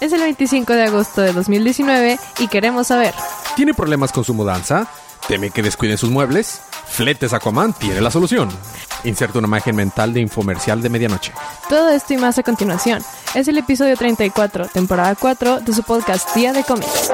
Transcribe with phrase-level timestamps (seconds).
[0.00, 3.14] Es el 25 de agosto de 2019 y queremos saber.
[3.54, 4.86] ¿Tiene problemas con su mudanza?
[5.28, 6.62] ¿Teme que descuiden sus muebles?
[6.86, 8.48] Fletes Aquaman tiene la solución.
[9.04, 11.32] Inserta una imagen mental de infomercial de medianoche.
[11.68, 13.02] Todo esto y más a continuación.
[13.34, 17.12] Es el episodio 34, temporada 4 de su podcast Día de Cómics.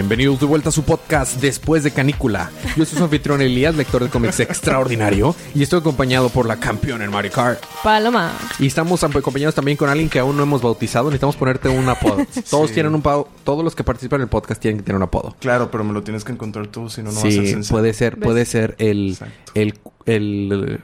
[0.00, 2.50] Bienvenidos de vuelta a su podcast Después de Canícula.
[2.74, 7.04] Yo soy su anfitrión Elías, lector de cómics extraordinario, y estoy acompañado por la campeona
[7.04, 7.62] en Mario Kart.
[7.84, 8.32] Paloma.
[8.58, 11.08] Y estamos acompañados también con alguien que aún no hemos bautizado.
[11.10, 12.16] Necesitamos ponerte un apodo.
[12.50, 12.74] Todos Sí.
[12.74, 13.28] tienen un apodo.
[13.44, 15.36] Todos los que participan en el podcast tienen que tener un apodo.
[15.38, 17.68] Claro, pero me lo tienes que encontrar tú, si no, no a ser sí, sencillo.
[17.76, 19.18] puede ser, puede ser el,
[19.52, 20.80] el, el,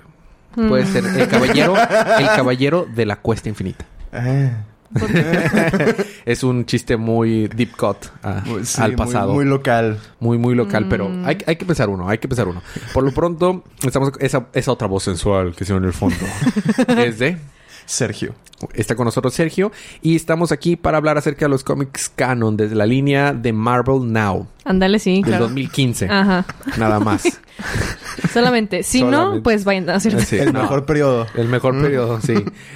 [0.55, 3.87] puede ser el caballero, el caballero de la cuesta infinita.
[4.13, 4.63] Ah,
[6.25, 9.33] Es un chiste muy deep cut a- muy- sí, al pasado.
[9.35, 9.99] Muy, local.
[10.21, 12.63] Muy, muy local, pero hay, hay que pensar uno, hay que pensar uno.
[12.93, 16.17] Por lo pronto, estamos esa, esa otra voz sensual que se ve en el fondo.
[16.99, 17.39] es de...
[17.87, 18.35] Sergio.
[18.75, 19.71] Está con nosotros Sergio
[20.03, 24.13] y estamos aquí para hablar acerca de los cómics canon desde la línea de Marvel
[24.13, 25.45] Now Ándale, sí, del claro.
[25.45, 26.09] 2015.
[26.11, 26.45] Ajá.
[26.79, 27.23] Nada más.
[28.33, 28.83] Solamente.
[28.83, 30.21] Si no, pues vayan a hacer.
[30.25, 30.63] Sí, El no.
[30.63, 31.27] mejor periodo.
[31.35, 32.35] El mejor periodo, sí.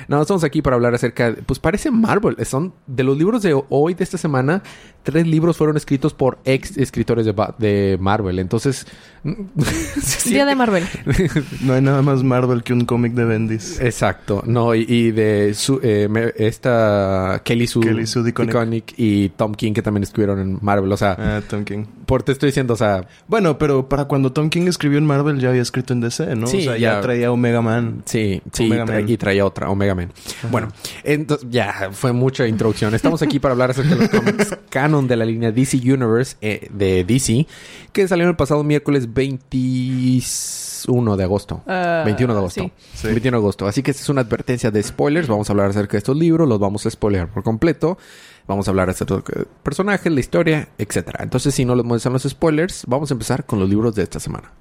[0.08, 1.32] No, estamos aquí para hablar acerca...
[1.32, 2.36] de- Pues parece Marvel.
[2.46, 4.62] Son de los libros de hoy, de esta semana,
[5.02, 8.38] tres libros fueron escritos por ex escritores de, Ba- de Marvel.
[8.38, 8.86] Entonces...
[10.24, 10.84] Día de Marvel.
[11.62, 13.80] No hay nada más Marvel que un cómic de Bendis.
[13.80, 14.42] Exacto.
[14.46, 18.52] No, y, y de su, eh, me- esta Kelly Sue, Kelly Sue DeConnick.
[18.54, 20.90] DeConnick y Tom King que también escribieron en Marvel.
[20.90, 21.84] O sea, Ah, Tom King.
[22.10, 25.38] Por te estoy diciendo, o sea, Bueno, pero para cuando Tom King escribió en Marvel
[25.38, 26.48] ya había escrito en DC, ¿no?
[26.48, 27.00] Sí, o sea, ya, ya.
[27.00, 28.02] traía Omega Man.
[28.04, 29.08] sí, sí, Omega tra- Man.
[29.08, 30.12] y traía otra, Omega Man.
[30.50, 30.72] Bueno,
[31.04, 32.92] entonces ya fue mucha introducción.
[32.96, 36.66] Estamos aquí para hablar acerca de los cómics canon de la línea DC Universe eh,
[36.72, 37.46] de DC,
[37.92, 41.62] que salieron el pasado miércoles 21 de agosto.
[41.66, 42.62] Ah, 21 de agosto.
[42.64, 42.72] sí.
[42.94, 43.06] Sí.
[43.06, 43.66] 21 de agosto.
[43.68, 45.28] Así que esta es una advertencia de spoilers.
[45.28, 47.98] Vamos a hablar acerca de estos libros, los vamos a spoilear por completo.
[48.46, 51.20] Vamos a hablar de personajes, la historia, etcétera.
[51.22, 54.20] Entonces, si no les molestan los spoilers, vamos a empezar con los libros de esta
[54.20, 54.52] semana.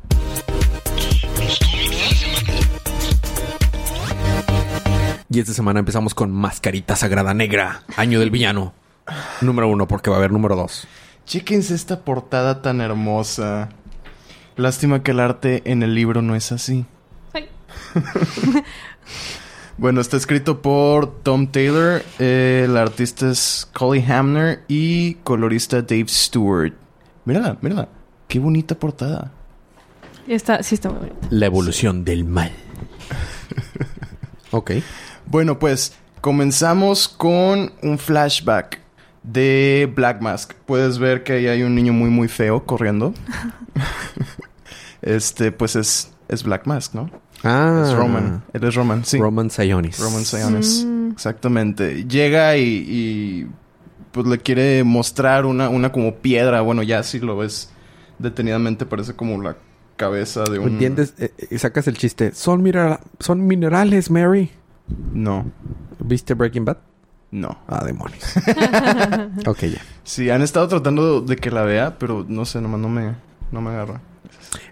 [5.32, 8.74] Y esta semana empezamos con Mascarita Sagrada Negra, Año del Villano.
[9.42, 10.88] Número uno, porque va a haber número dos.
[11.26, 13.70] Chéquense esta portada tan hermosa.
[14.56, 16.86] Lástima que el arte en el libro no es así.
[17.34, 17.48] Ay.
[19.80, 26.10] Bueno, está escrito por Tom Taylor, eh, el artista es Collie Hamner y colorista Dave
[26.10, 26.74] Stewart.
[27.24, 27.88] Mírala, mírala.
[28.28, 29.32] Qué bonita portada.
[30.28, 31.28] Está, sí, está muy bonito.
[31.30, 32.52] La evolución del mal.
[34.52, 34.72] Ok.
[35.28, 38.82] Bueno, pues comenzamos con un flashback
[39.24, 40.56] de Black Mask.
[40.66, 43.14] Puedes ver que ahí hay un niño muy muy feo corriendo.
[45.04, 47.12] este, pues es, es Black Mask, ¿no?
[47.44, 47.84] Ah.
[47.88, 48.44] Es Roman.
[48.54, 49.18] Él es Roman, sí.
[49.18, 50.00] Roman Sionis.
[50.00, 50.86] Roman Sionis.
[50.86, 51.12] Mm.
[51.12, 52.06] Exactamente.
[52.08, 53.48] Llega y, y,
[54.12, 56.62] pues le quiere mostrar una, una como piedra.
[56.62, 57.70] Bueno, ya si lo ves
[58.18, 59.56] detenidamente parece como la
[59.96, 60.70] cabeza de un...
[60.70, 61.14] ¿Entiendes?
[61.18, 62.32] Eh, eh, sacas el chiste.
[62.34, 64.52] Son, minera- son minerales, Mary.
[65.14, 65.46] No,
[66.00, 66.78] ¿Viste Breaking Bad?
[67.32, 67.60] no.
[67.68, 68.24] Ah, demonios.
[69.46, 69.82] ok, ya.
[70.04, 73.14] Sí, han estado tratando de que la vea, pero no sé, nomás no me,
[73.52, 74.02] no me agarra.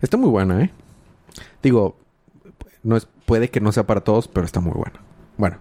[0.01, 0.71] Está muy buena, ¿eh?
[1.61, 1.97] Digo,
[2.87, 5.01] no es, puede que no sea para todos, pero está muy buena.
[5.37, 5.57] Bueno,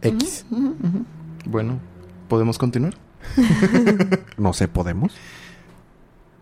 [0.00, 0.46] X.
[1.44, 1.80] Bueno,
[2.28, 2.94] ¿podemos continuar?
[4.36, 5.12] No sé, ¿podemos?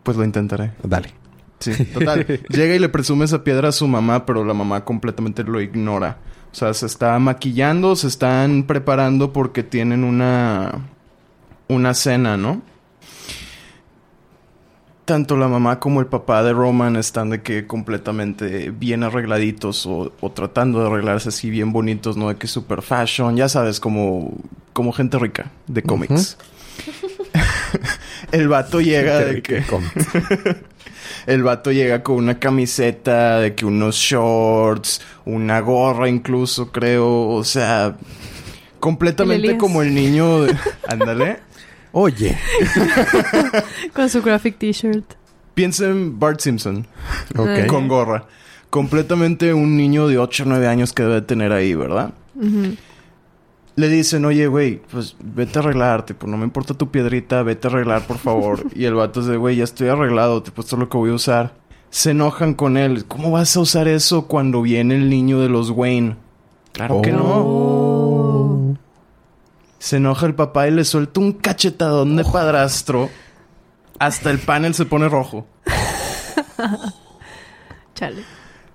[0.02, 0.72] Pues lo intentaré.
[0.82, 1.14] Dale.
[1.58, 2.26] Sí, total.
[2.50, 6.18] Llega y le presume esa piedra a su mamá, pero la mamá completamente lo ignora.
[6.52, 10.82] O sea, se está maquillando, se están preparando porque tienen una
[11.68, 12.60] una cena, ¿no?
[15.06, 20.12] Tanto la mamá como el papá de Roman están de que completamente bien arregladitos o,
[20.20, 22.28] o tratando de arreglarse así bien bonitos, ¿no?
[22.28, 24.34] De que super fashion, ya sabes, como,
[24.74, 26.36] como gente rica de cómics.
[28.32, 29.64] el vato llega de que...
[31.26, 37.28] El vato llega con una camiseta, de que unos shorts, una gorra incluso, creo.
[37.28, 37.96] O sea,
[38.78, 40.56] completamente como el niño de...
[41.98, 42.36] Oye.
[43.94, 45.14] Con su graphic t-shirt.
[45.54, 46.86] Piensa en Bart Simpson.
[47.38, 47.66] Ok.
[47.68, 48.26] Con gorra.
[48.68, 52.12] Completamente un niño de 8 o 9 años que debe tener ahí, ¿verdad?
[53.76, 57.66] Le dicen, oye, güey, pues vete a arreglar, tipo, no me importa tu piedrita, vete
[57.66, 58.66] a arreglar, por favor.
[58.74, 61.12] y el vato es de, güey, ya estoy arreglado, tipo, esto es lo que voy
[61.12, 61.54] a usar.
[61.88, 63.06] Se enojan con él.
[63.06, 66.16] ¿Cómo vas a usar eso cuando viene el niño de los Wayne?
[66.72, 68.15] Claro que no.
[69.78, 73.10] Se enoja el papá y le suelta un cachetadón de padrastro.
[73.98, 75.46] Hasta el panel se pone rojo.
[77.94, 78.22] Chale.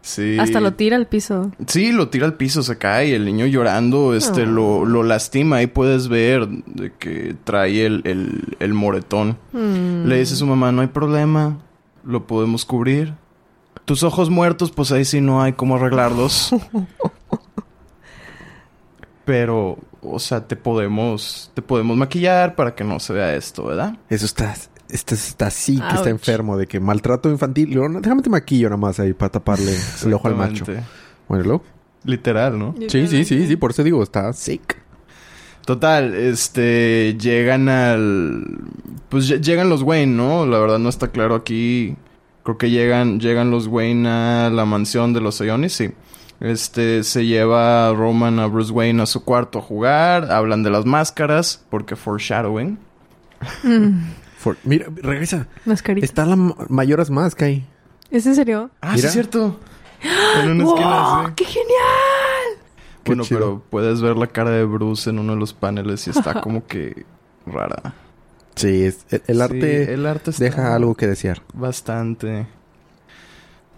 [0.02, 0.38] Sí.
[0.40, 1.52] Hasta lo tira al piso.
[1.68, 3.16] Sí, lo tira al piso, se cae.
[3.16, 4.48] El niño llorando, este, Oh.
[4.48, 5.58] lo, lo lastima.
[5.58, 9.38] Ahí puedes ver de que trae el, el, el moretón.
[9.54, 10.06] Mm.
[10.08, 11.60] Le dice a su mamá, no hay problema.
[12.04, 13.14] Lo podemos cubrir.
[13.86, 16.52] Tus ojos muertos, pues ahí sí no hay cómo arreglarlos.
[19.26, 23.96] Pero, o sea, te podemos, te podemos maquillar para que no se vea esto, ¿verdad?
[24.10, 24.56] Eso está,
[24.90, 25.94] este está así, que Ouch.
[25.96, 27.72] está enfermo de que maltrato infantil.
[27.72, 30.66] Luego, no, déjame te maquillo nada más ahí para taparle el ojo al macho.
[31.28, 31.64] Bueno, luego.
[32.04, 32.74] Literal, ¿no?
[32.90, 34.78] Sí, sí, sí, sí, por eso digo, está sick.
[35.66, 38.44] Total, este, llegan al,
[39.10, 40.48] pues lle- llegan los Wayne, ¿no?
[40.48, 41.96] La verdad no está claro aquí.
[42.44, 45.92] Creo que llegan, llegan los Wayne a la mansión de los Ionis, sí.
[46.42, 50.32] Este, se lleva a Roman a Bruce Wayne a su cuarto a jugar.
[50.32, 52.78] Hablan de las máscaras, porque foreshadowing.
[53.64, 54.00] Mm.
[54.38, 55.48] For- mira, regresa.
[55.66, 56.04] Mascarita.
[56.06, 57.66] Está la ma- Mayoras Mask ahí.
[58.10, 58.72] ¿Es en serio?
[58.82, 59.60] Ah, sí es cierto.
[60.44, 61.34] En una esquina, sí.
[61.36, 61.68] ¡Qué genial!
[63.04, 63.40] Qué Bueno, chido.
[63.40, 66.66] pero puedes ver la cara de Bruce en uno de los paneles y está como
[66.66, 67.06] que
[67.46, 67.94] rara.
[68.56, 71.42] Sí, es- el, el Sí, arte el arte está- deja algo que desear.
[71.54, 72.48] Bastante.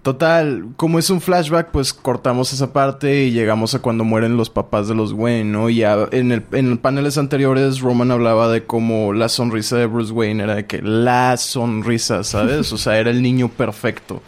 [0.03, 4.49] Total, como es un flashback, pues cortamos esa parte y llegamos a cuando mueren los
[4.49, 5.69] papás de los Wayne, ¿no?
[5.69, 10.43] Y en, el, en paneles anteriores, Roman hablaba de cómo la sonrisa de Bruce Wayne
[10.43, 12.73] era de que la sonrisa, ¿sabes?
[12.73, 14.21] O sea, era el niño perfecto.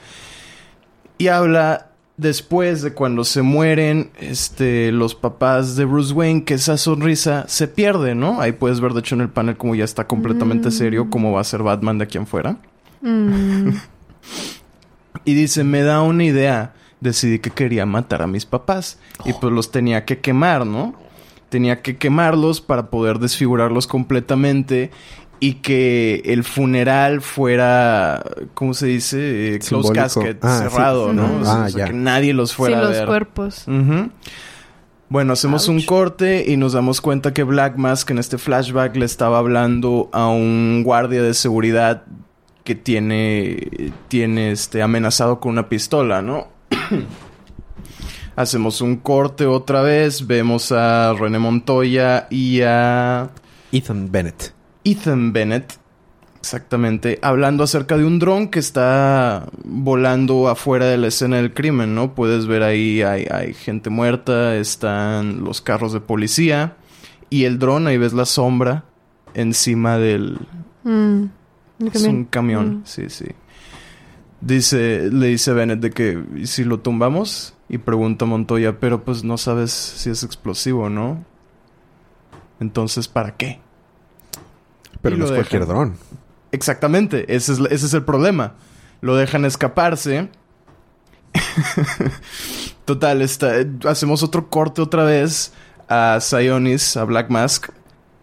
[1.18, 6.78] Y habla después de cuando se mueren este, los papás de Bruce Wayne, que esa
[6.78, 8.40] sonrisa se pierde, ¿no?
[8.40, 10.72] Ahí puedes ver, de hecho, en el panel como ya está completamente Mm.
[10.72, 12.56] serio, cómo va a ser Batman de aquí en fuera.
[13.02, 13.72] Mm.
[15.24, 16.74] Y dice, me da una idea.
[17.00, 19.00] Decidí que quería matar a mis papás.
[19.26, 20.96] Y pues los tenía que quemar, ¿no?
[21.50, 24.92] Tenía que quemarlos para poder desfigurarlos completamente.
[25.40, 28.24] Y que el funeral fuera,
[28.54, 29.56] ¿cómo se dice?
[29.56, 30.70] Eh, closed casket, Ah, sí.
[30.70, 31.42] cerrado, ¿no?
[31.42, 31.86] O sea, Ah, ya.
[31.88, 33.06] que nadie los fuera Sin a los ver.
[33.08, 33.66] cuerpos.
[33.68, 34.10] Ujú.
[35.10, 39.06] Bueno, hacemos un corte y nos damos cuenta que Black Mask en este flashback le
[39.06, 42.04] estaba hablando a un guardia de seguridad
[42.66, 46.48] que tiene, tiene este, amenazado con una pistola, ¿no?
[48.36, 53.30] Hacemos un corte otra vez, vemos a René Montoya y a
[53.72, 54.54] Ethan Bennett.
[54.84, 55.78] Ethan Bennett,
[56.40, 61.94] exactamente, hablando acerca de un dron que está volando afuera de la escena del crimen,
[61.94, 62.16] ¿no?
[62.16, 66.76] Puedes ver ahí, hay, hay gente muerta, están los carros de policía
[67.30, 68.86] y el dron, ahí ves la sombra
[69.36, 70.40] encima del...
[70.84, 71.26] Mm.
[71.80, 72.82] Es un camión, Mm.
[72.86, 73.26] sí, sí.
[74.42, 79.04] Dice, le dice Bennett de que ¿y si lo tumbamos y pregunta a Montoya, pero
[79.04, 81.24] pues no sabes si es explosivo, ¿no?
[82.60, 83.60] Entonces, ¿para qué?
[85.02, 85.96] Pero Y no es cualquier dron.
[86.52, 88.54] Exactamente, ese es, ese es el problema.
[89.02, 90.30] Lo dejan escaparse.
[92.86, 93.54] Total, está,
[93.86, 95.54] hacemos otro corte otra vez
[95.90, 97.70] a Sionis, a Black Mask,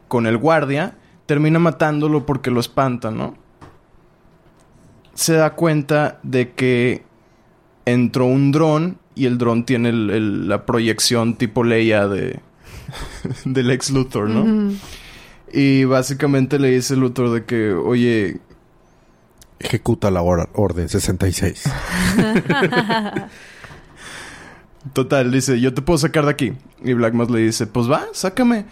[0.08, 0.96] con el guardia.
[1.26, 3.36] Termina matándolo porque lo espanta, ¿no?
[5.14, 7.02] Se da cuenta de que
[7.84, 12.40] entró un dron y el dron tiene el- el- la proyección tipo Leia de
[13.44, 14.72] del ex Luthor, ¿no?
[15.52, 18.38] Y básicamente le dice Luthor de que, oye,
[19.58, 21.64] Ejecuta la hora- orden 66.
[24.92, 26.52] total, dice, yo te puedo sacar de aquí.
[26.82, 28.66] Y Black Mask le dice, pues va, sácame.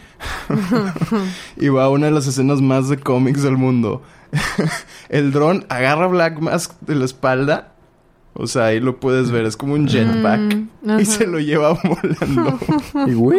[1.57, 4.03] y va a una de las escenas más de cómics del mundo.
[5.09, 7.73] El dron agarra a Black Mask de la espalda.
[8.33, 10.41] O sea, ahí lo puedes ver, es como un jetpack.
[10.83, 12.59] Mm, y se lo lleva volando.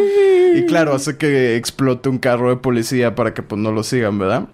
[0.54, 0.58] y.
[0.58, 4.18] Y claro, hace que explote un carro de policía para que pues no lo sigan,
[4.18, 4.48] ¿verdad?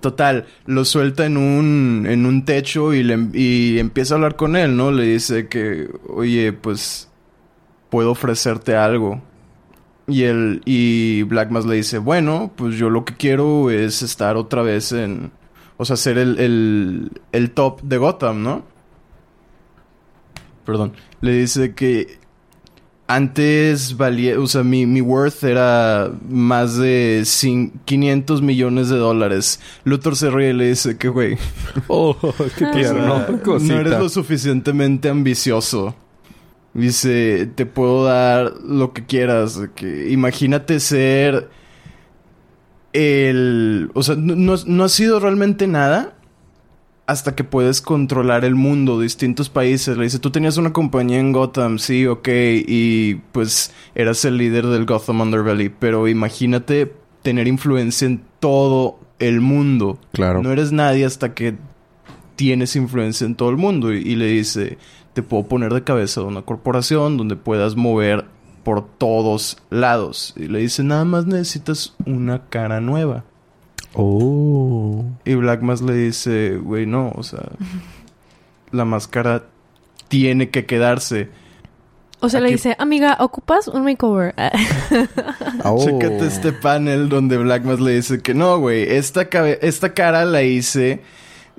[0.00, 4.56] Total, lo suelta en un, en un techo y, le, y empieza a hablar con
[4.56, 4.90] él, ¿no?
[4.90, 7.08] Le dice que, oye, pues
[7.88, 9.22] puedo ofrecerte algo.
[10.08, 14.36] Y él, y Black Mask le dice, bueno, pues yo lo que quiero es estar
[14.36, 15.30] otra vez en,
[15.76, 18.64] o sea, ser el, el, el top de Gotham, ¿no?
[20.64, 20.92] Perdón.
[21.20, 22.18] Le dice que
[23.08, 29.60] antes valía, o sea, mi, mi worth era más de cin- 500 millones de dólares.
[29.84, 31.36] Luthor se ríe y le dice que, güey,
[31.88, 32.16] Oh,
[32.56, 33.26] qué o tierno.
[33.26, 35.94] sea, no eres lo suficientemente ambicioso.
[36.74, 39.60] Dice, te puedo dar lo que quieras.
[39.74, 41.50] Que imagínate ser
[42.92, 43.90] el...
[43.94, 46.14] O sea, no, no, ha sido realmente nada
[47.06, 49.96] hasta que puedes controlar el mundo, distintos países.
[49.96, 54.66] Le dice, tú tenías una compañía en Gotham, sí, ok, y pues eras el líder
[54.66, 59.98] del Gotham Underbelly, pero imagínate tener influencia en todo el mundo.
[60.12, 60.42] Claro.
[60.42, 61.56] No eres nadie hasta que
[62.36, 63.92] tienes influencia en todo el mundo.
[63.92, 64.78] Y, y le dice,
[65.12, 68.24] te puedo poner de cabeza de una corporación donde puedas mover
[68.64, 70.34] por todos lados.
[70.36, 73.24] Y le dice, nada más necesitas una cara nueva.
[73.94, 75.04] Oh.
[75.24, 77.42] Y Black Mask le dice, güey, no, o sea,
[78.70, 79.44] la máscara
[80.08, 81.28] tiene que quedarse.
[82.20, 84.34] O sea, le dice, amiga, ¿ocupas un makeover?
[85.64, 85.84] Oh.
[85.84, 90.24] Chécate este panel donde Black Mask le dice que no, güey, esta, cabe- esta cara
[90.24, 91.02] la hice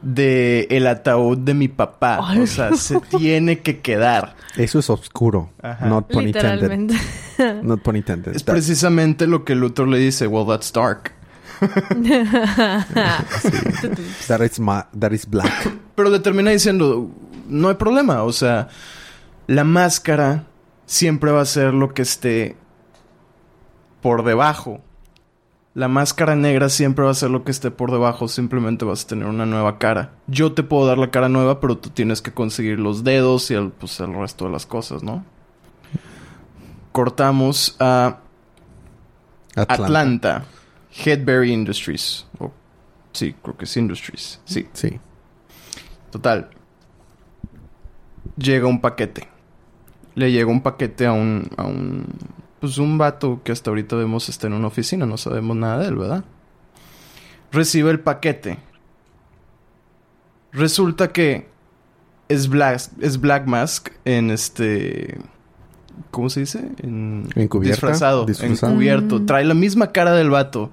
[0.03, 2.19] de el ataúd de mi papá.
[2.39, 4.36] O sea, se tiene que quedar.
[4.57, 5.50] Eso es oscuro.
[5.62, 5.86] Ajá.
[5.88, 6.69] Not pun intended.
[6.69, 6.95] Literalmente.
[7.63, 8.36] Not pun intended.
[8.36, 11.13] Es That- precisamente lo que Luthor le dice, well, that's dark.
[14.27, 15.51] that is ma- that is black.
[15.95, 17.10] Pero le termina diciendo,
[17.48, 18.67] no hay problema, o sea,
[19.48, 20.45] la máscara
[20.86, 22.55] siempre va a ser lo que esté
[24.01, 24.81] por debajo.
[25.75, 29.07] La máscara negra siempre va a ser lo que esté por debajo, simplemente vas a
[29.07, 30.11] tener una nueva cara.
[30.27, 33.55] Yo te puedo dar la cara nueva, pero tú tienes que conseguir los dedos y
[33.55, 35.25] el, pues, el resto de las cosas, ¿no?
[36.91, 38.19] Cortamos a
[39.55, 39.83] Atlanta.
[39.83, 40.45] Atlanta,
[41.03, 42.27] Headberry Industries.
[43.13, 44.41] Sí, creo que es Industries.
[44.45, 44.67] Sí.
[44.73, 44.99] Sí.
[46.11, 46.49] Total.
[48.37, 49.27] Llega un paquete.
[50.15, 52.05] Le llega un paquete a un, a un.
[52.63, 55.05] Pues un vato que hasta ahorita vemos está en una oficina.
[55.05, 56.24] No sabemos nada de él, ¿verdad?
[57.51, 58.58] Recibe el paquete.
[60.53, 61.50] Resulta que
[62.29, 65.20] es Black, es Black Mask en este.
[66.10, 66.70] ¿Cómo se dice?
[66.82, 68.25] En, Encubierta, Disfrazado.
[68.25, 68.72] disfrazado.
[68.72, 69.20] Encubierto.
[69.20, 69.25] Mm.
[69.25, 70.70] Trae la misma cara del vato.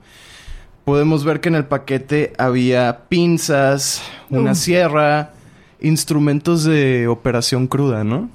[0.84, 5.32] Podemos ver que en el paquete había pinzas, una sierra,
[5.80, 8.30] instrumentos de operación cruda, ¿no?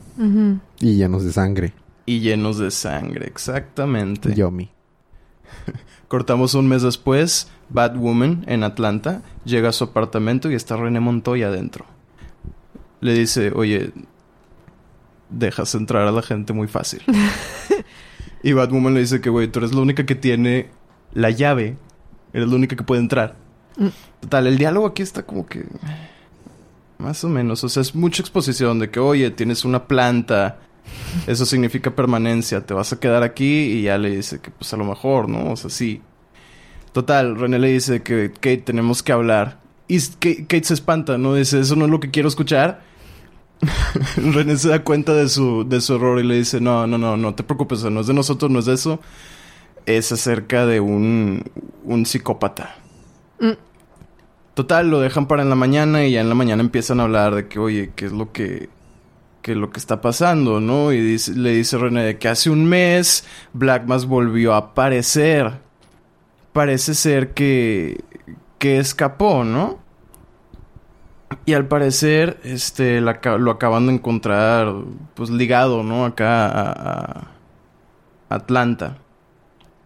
[0.81, 1.71] Y llenos de sangre.
[2.05, 4.33] Y llenos de sangre, exactamente.
[4.33, 4.69] Yummy.
[6.07, 11.47] Cortamos un mes después, Batwoman en Atlanta llega a su apartamento y está René Montoya
[11.47, 11.85] adentro.
[13.01, 13.91] Le dice, oye,
[15.29, 17.01] dejas entrar a la gente muy fácil.
[18.43, 20.69] y Batwoman le dice que, güey, tú eres la única que tiene
[21.13, 21.77] la llave.
[22.33, 23.35] Eres la única que puede entrar.
[23.77, 23.87] Mm.
[24.21, 25.65] Total, el diálogo aquí está como que...
[26.97, 27.63] Más o menos.
[27.63, 30.59] O sea, es mucha exposición de que, oye, tienes una planta.
[31.27, 32.65] Eso significa permanencia.
[32.65, 35.51] Te vas a quedar aquí y ya le dice que pues a lo mejor, ¿no?
[35.51, 36.01] O sea, sí.
[36.91, 39.59] Total, René le dice que Kate tenemos que hablar.
[39.87, 41.33] Y Kate, Kate se espanta, ¿no?
[41.33, 42.81] Dice, eso no es lo que quiero escuchar.
[44.17, 47.17] René se da cuenta de su, de su error y le dice, no, no, no,
[47.17, 48.99] no te preocupes, no es de nosotros, no es de eso.
[49.85, 51.43] Es acerca de un,
[51.83, 52.75] un psicópata.
[53.39, 53.51] Mm.
[54.53, 57.35] Total, lo dejan para en la mañana y ya en la mañana empiezan a hablar
[57.35, 58.69] de que, oye, ¿qué es lo que,
[59.45, 60.91] qué es lo que está pasando, no?
[60.91, 65.59] Y le dice René que hace un mes Black Mask volvió a aparecer.
[66.51, 68.03] Parece ser que,
[68.57, 69.77] que escapó, ¿no?
[71.45, 74.73] Y al parecer, este, lo acaban de encontrar,
[75.13, 76.05] pues, ligado, ¿no?
[76.05, 77.27] Acá a,
[78.29, 78.97] Atlanta.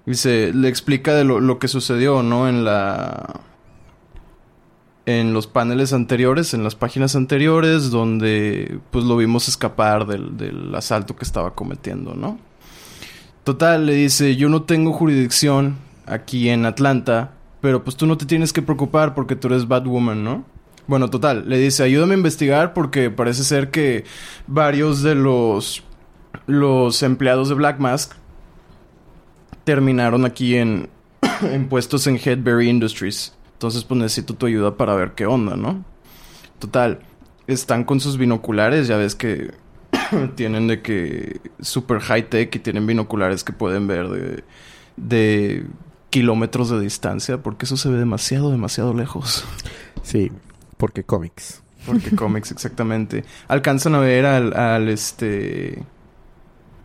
[0.05, 2.47] Dice, le explica de lo que sucedió, ¿no?
[2.47, 3.41] En la...
[5.09, 10.75] En los paneles anteriores, en las páginas anteriores, donde, pues, lo vimos escapar del, del
[10.75, 12.37] asalto que estaba cometiendo, ¿no?
[13.43, 18.25] Total, le dice, yo no tengo jurisdicción aquí en Atlanta, pero pues tú no te
[18.25, 20.45] tienes que preocupar porque tú eres Batwoman, ¿no?
[20.87, 24.05] Bueno, total, le dice, ayúdame a investigar porque parece ser que
[24.47, 25.83] varios de los,
[26.47, 28.13] los empleados de Black Mask
[29.63, 30.89] terminaron aquí en,
[31.41, 33.33] en puestos en Headberry Industries.
[33.59, 35.83] Entonces, pues necesito tu ayuda para ver qué onda, ¿no?
[36.59, 37.01] Total,
[37.45, 39.51] están con sus binoculares, ya ves que
[40.35, 44.43] tienen de que super high tech y tienen binoculares que pueden ver de,
[44.95, 45.65] de
[46.09, 49.43] kilómetros de distancia, porque eso se ve demasiado, demasiado lejos.
[50.03, 50.31] Sí,
[50.77, 51.61] porque cómics.
[51.85, 53.25] Porque cómics, exactamente.
[53.49, 55.83] Alcanzan a ver al, al este.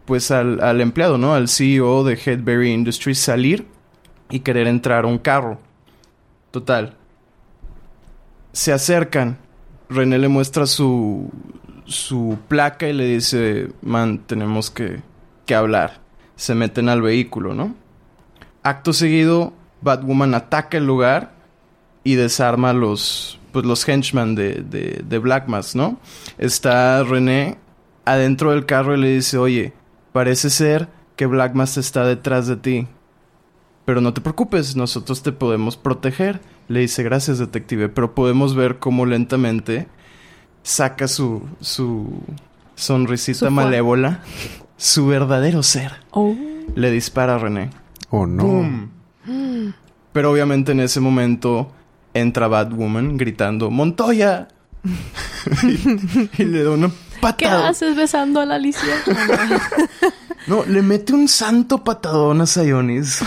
[0.07, 1.35] Pues al, al empleado, ¿no?
[1.35, 3.65] Al CEO de Headberry Industries salir
[4.29, 5.61] y querer entrar a un carro.
[6.55, 6.95] Total.
[8.53, 9.39] Se acercan.
[9.89, 11.33] René le muestra su.
[11.85, 13.73] su placa y le dice.
[13.83, 15.03] Man, tenemos que.
[15.47, 15.99] que hablar.
[16.37, 17.75] Se meten al vehículo, ¿no?
[18.63, 21.33] Acto seguido, Batwoman ataca el lugar
[22.05, 25.99] y desarma los pues los henchmen de, de, de Black Mask, ¿no?
[26.39, 27.59] Está René
[28.05, 29.73] adentro del carro y le dice, oye,
[30.13, 32.87] parece ser que Black Mask está detrás de ti.
[33.85, 36.41] Pero no te preocupes, nosotros te podemos proteger.
[36.69, 37.89] Le dice, gracias, detective.
[37.89, 39.87] Pero podemos ver cómo lentamente
[40.63, 42.23] saca su, su
[42.75, 44.21] sonrisita Su malévola,
[44.77, 45.93] su verdadero ser.
[46.11, 46.35] Oh.
[46.75, 47.71] Le dispara a René.
[48.11, 48.89] Oh, no.
[50.13, 51.71] Pero obviamente en ese momento
[52.15, 54.49] entra Batwoman gritando ¡Montoya!
[55.63, 57.69] y, y le da una ¿Qué patada.
[57.69, 58.95] haces besando a la Alicia?
[60.47, 63.21] No, le mete un santo patadón a Sionis.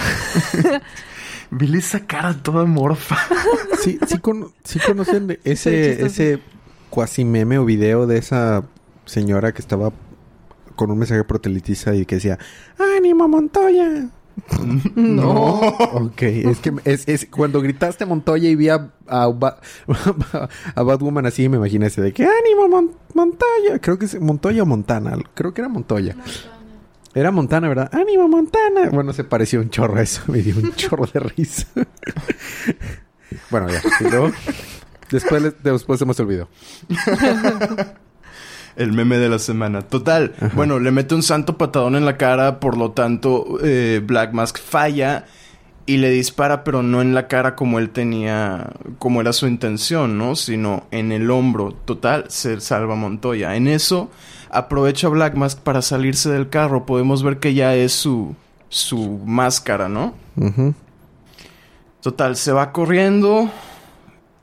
[1.50, 3.17] Billy esa cara toda morfa.
[3.79, 6.39] Sí, sí, con- sí conocen ese, ese
[6.89, 8.63] cuasi meme o video de esa
[9.05, 9.93] señora que estaba
[10.75, 12.38] con un mensaje protelitiza y que decía
[12.97, 14.09] ¡Ánimo, Montoya!
[14.95, 15.59] no.
[15.93, 19.59] Ok, es que es, es- cuando gritaste Montoya y vi a, a, Ba-
[20.75, 23.79] a Batwoman así, me imaginé ese de que ¡Ánimo, Mon- Montoya!
[23.79, 25.17] Creo que es Montoya o Montana.
[25.36, 26.15] Creo que era Montoya.
[27.17, 27.89] Era Montana, ¿verdad?
[27.93, 28.91] ¡Ánimo, Montana!
[28.91, 30.21] Bueno, se pareció un chorro a eso.
[30.27, 31.65] Me dio un chorro de risa.
[33.50, 33.81] bueno, ya.
[34.01, 34.31] Y luego,
[35.09, 36.47] después, después se me olvidó.
[38.75, 39.81] El meme de la semana.
[39.81, 40.36] Total.
[40.53, 44.59] Bueno, le mete un santo patadón en la cara, por lo tanto, eh, Black Mask
[44.59, 45.25] falla
[45.88, 50.17] y le dispara, pero no en la cara como él tenía, como era su intención,
[50.17, 50.36] ¿no?
[50.36, 51.72] Sino en el hombro.
[51.86, 53.56] Total, se salva Montoya.
[53.56, 54.12] En eso,
[54.51, 56.86] aprovecha Black Mask para salirse del carro.
[56.86, 58.36] Podemos ver que ya es su,
[58.70, 60.13] su máscara, ¿no?
[62.01, 63.50] Total, se va corriendo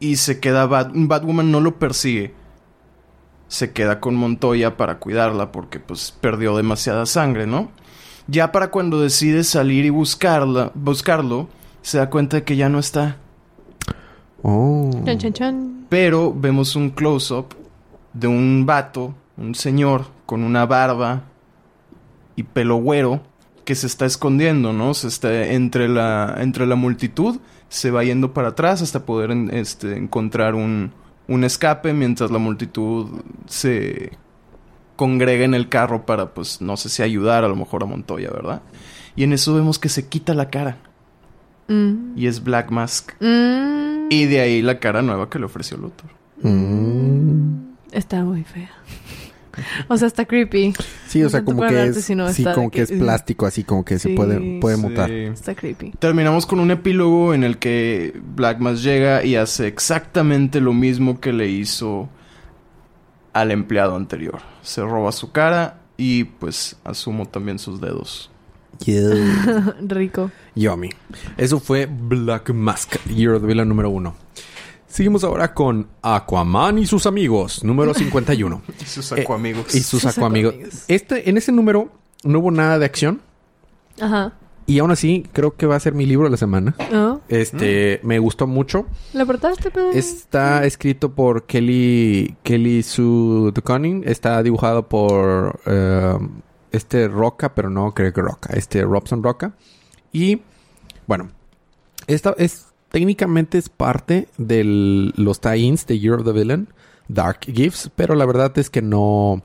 [0.00, 2.34] y se queda Bat- Batwoman no lo persigue.
[3.48, 7.70] Se queda con Montoya para cuidarla porque pues perdió demasiada sangre, ¿no?
[8.26, 11.48] Ya para cuando decide salir y buscarla, buscarlo,
[11.82, 13.18] se da cuenta de que ya no está.
[14.42, 14.90] Oh.
[15.04, 15.86] Chan, chan, chan.
[15.88, 17.54] Pero vemos un close-up
[18.12, 21.24] de un vato, un señor con una barba
[22.36, 23.20] y pelo güero
[23.64, 24.94] que se está escondiendo, ¿no?
[24.94, 27.38] Se está entre la entre la multitud,
[27.68, 30.92] se va yendo para atrás hasta poder este, encontrar un,
[31.28, 34.12] un escape mientras la multitud se
[34.96, 38.30] congrega en el carro para, pues, no sé si ayudar a lo mejor a Montoya,
[38.30, 38.62] ¿verdad?
[39.16, 40.76] Y en eso vemos que se quita la cara
[41.68, 42.12] Mm.
[42.16, 43.12] y es Black Mask.
[43.20, 44.08] Mm.
[44.10, 46.10] Y de ahí la cara nueva que le ofreció Luthor.
[46.42, 47.74] Mm.
[47.92, 48.70] Está muy fea.
[49.88, 50.74] O sea, está creepy.
[51.06, 53.84] Sí, o sea, como que es, sino sí, como que, que- es plástico, así como
[53.84, 55.08] que se puede, puede mutar.
[55.10, 55.92] Está creepy.
[56.00, 61.20] Terminamos con un epílogo en el que Black Mask llega y hace exactamente lo mismo
[61.20, 62.08] que le hizo
[63.34, 64.40] al empleado anterior.
[64.62, 68.30] Se roba su cara y pues asumo también sus dedos.
[68.84, 69.74] Yeah.
[69.82, 70.30] Rico.
[70.54, 70.90] Yummy.
[71.36, 74.14] Eso fue Black Mask, Year of the Villain número uno.
[74.88, 78.62] Seguimos ahora con Aquaman y sus amigos, número 51.
[78.80, 79.74] Y sus Eh, amigos.
[79.74, 80.16] y sus Sus.
[80.16, 80.54] Aquamigos.
[80.88, 81.90] Este, en ese número
[82.24, 83.20] no hubo nada de acción.
[84.00, 84.32] Ajá.
[84.66, 86.74] Y aún así, creo que va a ser mi libro de la semana.
[86.94, 87.20] ¿Oh?
[87.28, 88.86] Este, me gustó mucho.
[89.12, 89.70] ¿La portaste?
[89.92, 94.04] Está escrito por Kelly, Kelly Sue DeConning.
[94.06, 96.18] Está dibujado por eh,
[96.72, 98.54] este Roca, pero no creo que Roca.
[98.54, 99.54] Este Robson Roca.
[100.12, 100.40] Y
[101.06, 101.28] bueno,
[102.06, 106.68] esta es técnicamente es parte de los tie-ins de Year of the Villain,
[107.08, 109.42] Dark Gifts, pero la verdad es que no.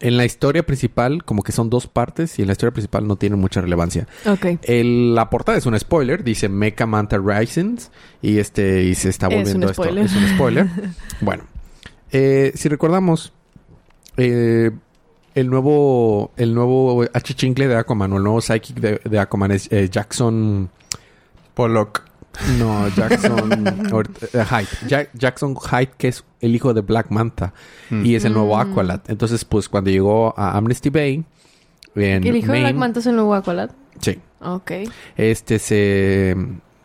[0.00, 3.16] En la historia principal, como que son dos partes y en la historia principal no
[3.16, 4.06] tiene mucha relevancia.
[4.26, 4.58] Ok.
[4.62, 7.90] El- la portada es un spoiler, dice Mecha Manta Risings
[8.22, 9.82] y este y se está Es volviendo un esto.
[9.82, 10.04] spoiler.
[10.04, 10.66] Es un spoiler.
[11.20, 11.44] bueno,
[12.12, 13.32] eh, si recordamos
[14.16, 14.70] eh,
[15.34, 19.70] el nuevo el nuevo achichincle de Aquaman o el nuevo psychic de, de Aquaman es
[19.72, 20.70] eh, Jackson
[21.54, 22.02] Pollock.
[22.58, 27.52] No Jackson or- eh, Hyde Ja- Jackson Hyde que es el hijo de Black Manta
[27.90, 28.04] Mm.
[28.06, 28.60] y es el nuevo Mm.
[28.72, 29.00] Aqualad.
[29.08, 31.24] Entonces pues cuando llegó a Amnesty Bay
[31.94, 33.70] en ¿El hijo de Black Manta es el nuevo Aqualad?
[34.00, 34.72] sí Ok.
[35.16, 36.36] este se.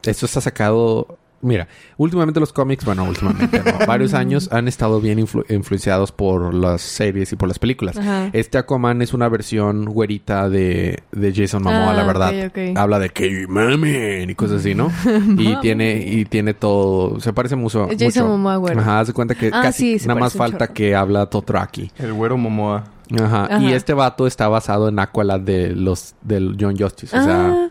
[0.04, 1.18] Esto está sacado.
[1.42, 6.54] Mira, últimamente los cómics, bueno, últimamente, no, varios años han estado bien influ- influenciados por
[6.54, 7.98] las series y por las películas.
[7.98, 8.30] Ajá.
[8.34, 12.34] Este Aquaman es una versión güerita de, de Jason Momoa, Ah, la verdad.
[12.48, 12.78] ok, ok.
[12.78, 14.92] Habla de que mamen y cosas así, ¿no?
[15.38, 17.88] y tiene y tiene todo, se parece mucho.
[17.88, 18.28] Jason mucho.
[18.28, 18.80] Momoa, güero.
[18.82, 20.74] Ajá, haz de cuenta que Ah, casi sí, nada más falta chorro.
[20.74, 21.92] que habla Totraki.
[21.98, 22.84] El güero Momoa.
[23.20, 23.46] Ajá.
[23.46, 23.60] Ajá.
[23.62, 27.70] Y este vato está basado en Aqualad de los del John Justice, o sea, Ah,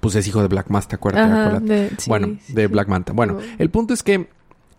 [0.00, 1.62] pues es hijo de Black Mask, ¿te acuerdas de ajá, Aqualad?
[1.62, 2.66] de- sí, bueno, sí, de.
[2.66, 3.12] Black Manta.
[3.12, 4.28] Bueno, el punto es que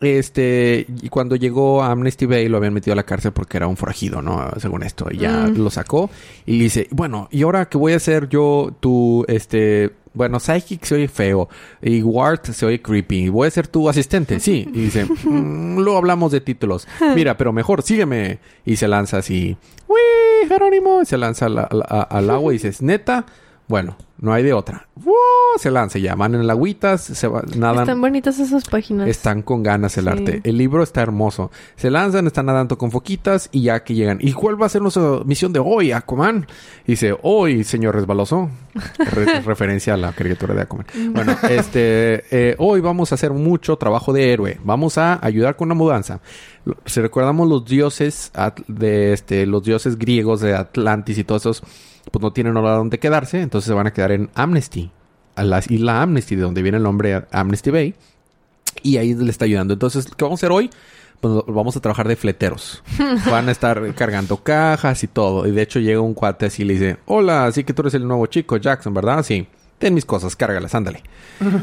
[0.01, 3.67] este y cuando llegó a Amnesty Bay lo habían metido a la cárcel porque era
[3.67, 4.49] un forajido, ¿no?
[4.57, 5.57] Según esto, y ya Mm.
[5.57, 6.09] lo sacó
[6.45, 10.83] y le dice, "Bueno, ¿y ahora qué voy a hacer yo tu este bueno, Psychic
[10.85, 11.49] se oye feo
[11.83, 13.29] y Ward se oye creepy.
[13.29, 14.39] ¿Voy a ser tu asistente?
[14.39, 14.67] Sí.
[14.73, 16.87] Y dice, "Mm, luego hablamos de títulos.
[17.15, 18.39] Mira, pero mejor, sígueme.
[18.65, 19.55] Y se lanza así,
[19.87, 21.01] ¡Uy, Jerónimo!
[21.03, 23.25] Y se lanza al, al agua y dices, neta,
[23.69, 24.87] Bueno, no hay de otra.
[24.95, 25.13] ¡Wow!
[25.57, 26.15] Se lanza ya.
[26.15, 27.81] Van en el agüita, se va, nadan.
[27.81, 29.07] Están bonitas esas páginas.
[29.07, 30.09] Están con ganas el Sí.
[30.09, 30.41] arte.
[30.43, 31.51] El libro está hermoso.
[31.75, 34.17] Se lanzan, están nadando con foquitas y ya que llegan.
[34.21, 36.47] ¿Y cuál va a ser nuestra misión de hoy, Aquaman?
[36.87, 38.49] Dice, hoy, señor resbaloso.
[38.97, 40.87] Re- referencia a la caricatura de Aquaman.
[41.13, 44.59] Bueno, este, eh, hoy vamos a hacer mucho trabajo de héroe.
[44.63, 46.21] Vamos a ayudar con la mudanza.
[46.85, 48.31] Si recordamos los dioses
[48.67, 51.63] de este, los dioses griegos de Atlantis y todos esos,
[52.11, 54.91] pues no tienen hora donde quedarse, entonces se van a quedar en Amnesty,
[55.35, 57.95] a la isla Amnesty, de donde viene el nombre Amnesty Bay.
[58.83, 59.73] Y ahí le está ayudando.
[59.73, 60.69] Entonces, ¿qué vamos a hacer hoy?
[61.19, 62.81] Pues vamos a trabajar de fleteros.
[63.29, 65.45] Van a estar cargando cajas y todo.
[65.47, 67.93] Y de hecho llega un cuate así y le dice, hola, así que tú eres
[67.95, 69.23] el nuevo chico, Jackson, ¿verdad?
[69.23, 69.47] Sí.
[69.79, 71.01] Ten mis cosas, cárgalas, ándale.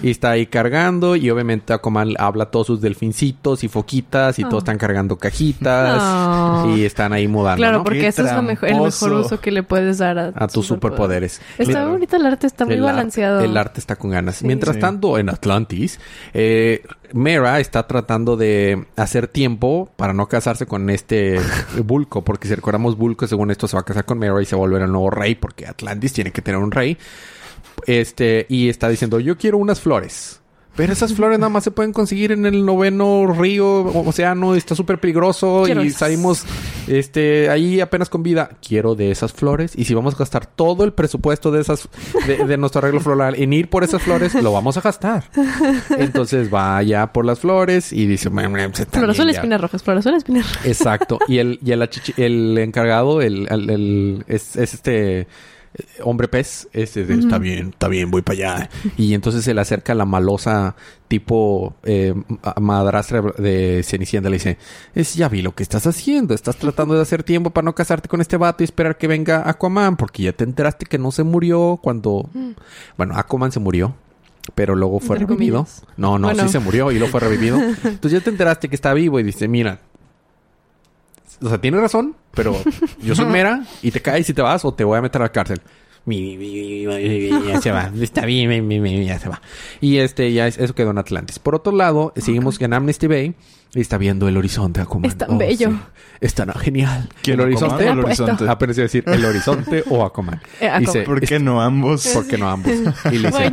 [0.02, 4.42] y está ahí cargando y obviamente Aquaman habla a todos sus delfincitos y foquitas y
[4.44, 7.84] todos están cargando cajitas y están ahí mudando, Claro, ¿no?
[7.84, 10.66] porque ese es lo mejor, el mejor uso que le puedes dar a, A tus
[10.66, 11.42] superpoderes.
[11.58, 11.90] Está Claro.
[11.90, 13.40] bonito el arte, está muy El balanceado.
[13.40, 14.36] el arte está con ganas.
[14.36, 14.46] Sí.
[14.46, 14.80] Mientras Sí.
[14.80, 16.00] tanto, en Atlantis,
[16.32, 21.38] eh, Mera está tratando de hacer tiempo para no casarse con este
[21.84, 22.24] Bulco.
[22.24, 24.60] Porque si recordamos, Bulco, según esto, se va a casar con Mera y se va
[24.60, 25.34] a volver el nuevo rey.
[25.34, 26.96] Porque Atlantis tiene que tener un rey.
[27.86, 30.40] Este, y está diciendo, yo quiero unas flores.
[30.74, 35.00] Pero esas flores nada más se pueden conseguir en el noveno río, océano, está súper
[35.00, 36.44] peligroso Quiero y salimos
[36.86, 38.50] este ahí apenas con vida.
[38.60, 41.88] Quiero de esas flores y si vamos a gastar todo el presupuesto de esas
[42.26, 45.24] de, de nuestro arreglo floral en ir por esas flores, lo vamos a gastar.
[45.96, 49.40] Entonces va ya por las flores y dice, "Bueno, pues, está Flor azul, bien ya".
[49.40, 50.66] espinas rojas, flor azul, espinas rojas.
[50.66, 51.18] Exacto.
[51.26, 55.26] Y el, y el, el encargado, el, el- el- es, es este
[56.02, 58.70] hombre pez, este de, está bien, está bien, voy para allá.
[58.96, 60.76] Y entonces se le acerca la malosa
[61.08, 64.28] tipo eh, ma- madrastra de Cenicienta.
[64.28, 64.58] Le dice,
[64.94, 66.34] es, ya vi lo que estás haciendo.
[66.34, 69.48] Estás tratando de hacer tiempo para no casarte con este vato y esperar que venga
[69.48, 69.96] Aquaman.
[69.96, 72.28] Porque ya te enteraste que no se murió cuando...
[72.96, 73.94] Bueno, Aquaman se murió.
[74.54, 75.66] Pero luego fue revivido.
[75.96, 76.44] No, no, Bueno.
[76.44, 77.58] sí se murió y luego fue revivido.
[77.84, 79.80] Entonces ya te enteraste que está vivo y dice, mira,
[81.42, 82.56] o sea, tiene razón, pero
[83.02, 85.26] yo soy mera y te caes y te vas o te voy a meter a
[85.26, 85.60] la cárcel.
[86.04, 87.90] Mi, mi, mi, mi, mi, mi, Ya se va.
[88.00, 89.42] Está bien, mi, mi, mi, ya se va.
[89.80, 91.40] Y este, ya es- eso quedó en Atlantis.
[91.40, 93.34] Por otro lado, seguimos en Amnesty Bay
[93.74, 95.10] y está viendo el horizonte Aquaman.
[95.10, 95.70] Es tan bello.
[95.70, 95.78] sí.
[96.20, 97.08] Es tan genial.
[97.22, 97.88] ¿Quién, el horizonte.
[97.88, 98.48] o el horizonte?
[98.48, 100.40] Apenas iba a decir el horizonte o Aquaman.
[100.60, 100.80] Eh, Aquaman.
[100.84, 102.06] Dice, ¿Por qué no ambos?
[102.06, 102.72] ¿por qué no ambos?
[103.10, 103.50] Y le dice?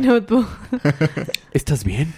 [1.52, 2.12] ¿estás bien?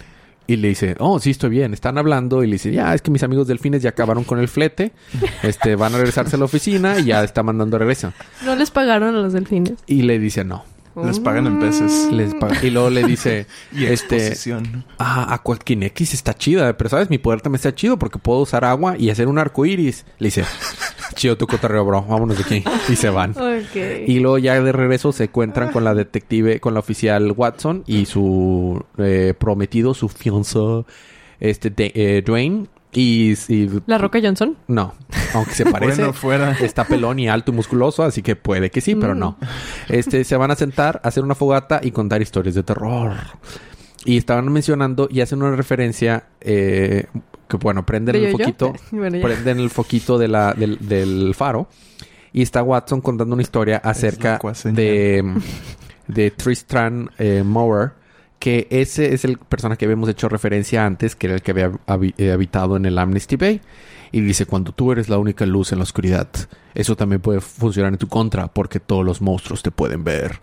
[0.47, 1.73] Y le dice, oh, sí, estoy bien.
[1.73, 2.43] Están hablando.
[2.43, 4.93] Y le dice, ya, es que mis amigos delfines ya acabaron con el flete.
[5.43, 8.13] Este, van a regresarse a la oficina y ya está mandando regreso.
[8.45, 9.73] No les pagaron a los delfines.
[9.85, 10.63] Y le dice, no.
[11.05, 12.09] Les pagan en peces.
[12.11, 14.85] Les paga- Y luego le dice, Y este, exposición.
[14.97, 16.75] ah, Aquakinex está chida.
[16.77, 17.09] Pero, ¿sabes?
[17.09, 20.05] Mi poder también está chido porque puedo usar agua y hacer un arco iris.
[20.19, 20.43] Le dice,
[21.15, 22.01] chido tu cotorreo, bro.
[22.03, 22.63] Vámonos de aquí.
[22.91, 23.33] Y se van.
[24.07, 28.05] Y luego ya de regreso se encuentran con la detective, con la oficial Watson y
[28.05, 30.83] su eh, prometido, su fiancé,
[31.39, 32.67] este de- eh, Dwayne.
[32.93, 34.57] Y, y- ¿La Roca Johnson?
[34.67, 34.93] no,
[35.33, 36.51] aunque se parece, Bueno, fuera.
[36.53, 39.37] está pelón y alto y musculoso, así que puede que sí, pero no.
[39.89, 43.13] Este se van a sentar, a hacer una fogata y contar historias de terror.
[44.05, 47.05] Y estaban mencionando y hacen una referencia eh,
[47.49, 49.23] que bueno, prenden ¿De el foquito, Bueno, ya.
[49.23, 51.67] prenden el foquito de la, del, del faro
[52.31, 55.23] y está Watson contando una historia acerca de,
[56.07, 57.91] de Tristran eh, Mower,
[58.39, 61.71] que ese es el personaje que habíamos hecho referencia antes, que era el que había
[62.17, 63.61] eh, habitado en el Amnesty Bay.
[64.11, 66.29] Y dice, cuando tú eres la única luz en la oscuridad,
[66.73, 70.39] eso también puede funcionar en tu contra porque todos los monstruos te pueden ver.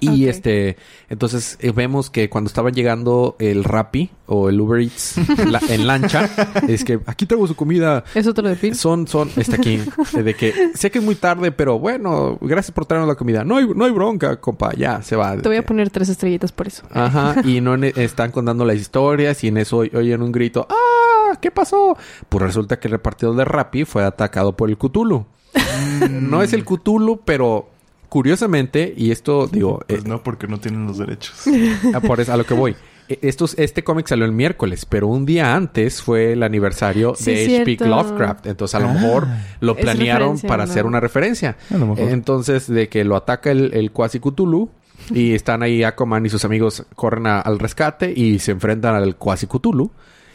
[0.00, 0.76] Y este,
[1.08, 5.86] entonces eh, vemos que cuando estaba llegando el Rappi o el Uber Eats la- en
[5.86, 6.28] lancha,
[6.68, 8.02] es que aquí traigo su comida.
[8.14, 8.74] ¿Es otro delfín?
[8.74, 9.80] Son, son, está aquí,
[10.16, 13.44] eh, de que sé que es muy tarde, pero bueno, gracias por traernos la comida.
[13.44, 15.36] No hay, no hay bronca, compa, ya se va.
[15.36, 16.82] Te voy a poner tres estrellitas por eso.
[16.90, 21.36] Ajá, y no están contando las historias y en eso oy- oyen un grito, ¡ah!
[21.40, 21.96] ¿Qué pasó?
[22.28, 25.26] Pues resulta que el repartidor de Rappi fue atacado por el Cthulhu.
[26.10, 27.68] no es el Cthulhu, pero
[28.12, 31.32] curiosamente, y esto digo, eh, Pues no, porque no tienen los derechos.
[31.94, 32.76] Ah, Por eso a lo que voy.
[33.08, 37.32] E- Estos, este cómic salió el miércoles, pero un día antes fue el aniversario Sí,
[37.32, 37.86] de H.P.
[37.88, 38.46] Lovecraft.
[38.48, 38.92] Entonces, a lo Ah.
[38.92, 39.26] mejor
[39.60, 40.70] lo Es planearon para ¿no?
[40.70, 41.56] hacer una referencia.
[41.70, 42.10] A lo mejor.
[42.10, 44.68] Entonces, de que lo ataca el, el Quasi Cthulhu
[45.10, 49.16] y están ahí Aquaman y sus amigos corren a- al rescate y se enfrentan al
[49.16, 49.90] Quasi Cthulhu.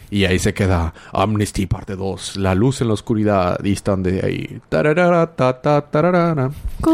[0.09, 3.59] Y ahí se queda Amnesty parte 2, la luz en la oscuridad.
[3.63, 4.59] Y están de ahí.
[4.69, 6.51] tararara, ta, ta, tararara.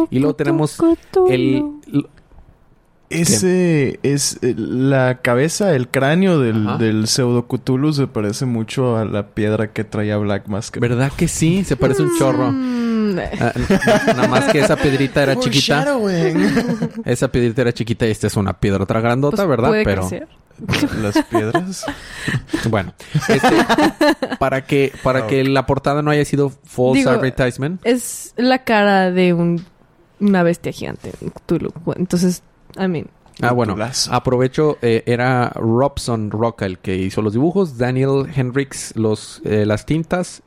[0.09, 0.77] Y luego tenemos
[1.29, 1.63] el,
[3.09, 6.77] Ese es eh, la cabeza, el cráneo del, Ajá.
[6.79, 10.79] del pseudo Cthulhu se parece mucho a la piedra que traía Black Mask.
[10.79, 11.63] ¿Verdad que sí?
[11.63, 12.51] Se parece un chorro.
[12.51, 12.83] Mm,
[13.39, 13.53] Ah,
[14.07, 15.85] nada más que esa piedrita era chiquita.
[17.05, 19.67] Esa piedrita era chiquita y esta es una piedra otra grandota, Pues ¿verdad?
[19.69, 20.27] Puede Pero crecer.
[21.01, 21.85] Las piedras.
[22.69, 22.93] bueno,
[23.27, 23.65] este,
[24.39, 27.81] para que para que la portada no haya sido false Digo, advertisement.
[27.83, 29.65] Es la cara de un,
[30.19, 31.11] una bestia gigante.
[31.21, 31.71] un Cthulhu.
[31.95, 32.43] Entonces,
[32.77, 33.09] I mean.
[33.41, 33.75] Ah, bueno,
[34.11, 39.87] aprovecho, eh, era Robson Roca el que hizo los dibujos, Daniel Hendricks los, eh, las
[39.87, 40.43] tintas,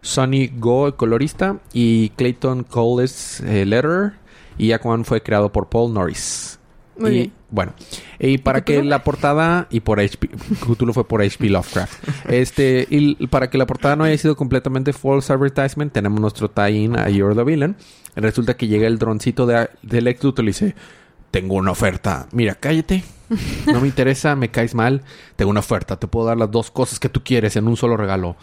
[0.00, 4.14] Sonny Go el colorista y Clayton Coles el letterer
[4.58, 6.58] y Aquaman fue creado por Paul Norris.
[6.96, 7.32] Muy y, bien.
[7.50, 7.72] Bueno,
[8.18, 10.28] y para que la portada y por HP,
[10.60, 12.08] Cthulhu fue por HP Lovecraft.
[12.28, 16.98] Este, y para que la portada no haya sido completamente false advertisement, tenemos nuestro tie-in
[16.98, 17.76] a You're the Villain.
[18.16, 20.74] Resulta que llega el droncito de, del ex Luthor y dice,
[21.30, 22.28] tengo una oferta.
[22.32, 23.04] Mira, cállate.
[23.66, 25.02] No me interesa, me caes mal.
[25.36, 25.96] Tengo una oferta.
[25.96, 28.36] Te puedo dar las dos cosas que tú quieres en un solo regalo.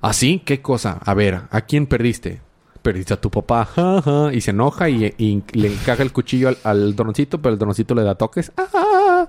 [0.00, 0.40] ¿Así?
[0.44, 1.00] ¿Qué cosa?
[1.04, 2.40] A ver, ¿a quién perdiste?
[2.82, 3.64] Perdiste a tu papá.
[3.66, 4.32] Ja, ja.
[4.32, 7.94] Y se enoja y, y le encaja el cuchillo al, al droncito, pero el droncito
[7.94, 8.52] le da toques.
[8.56, 9.28] Ah.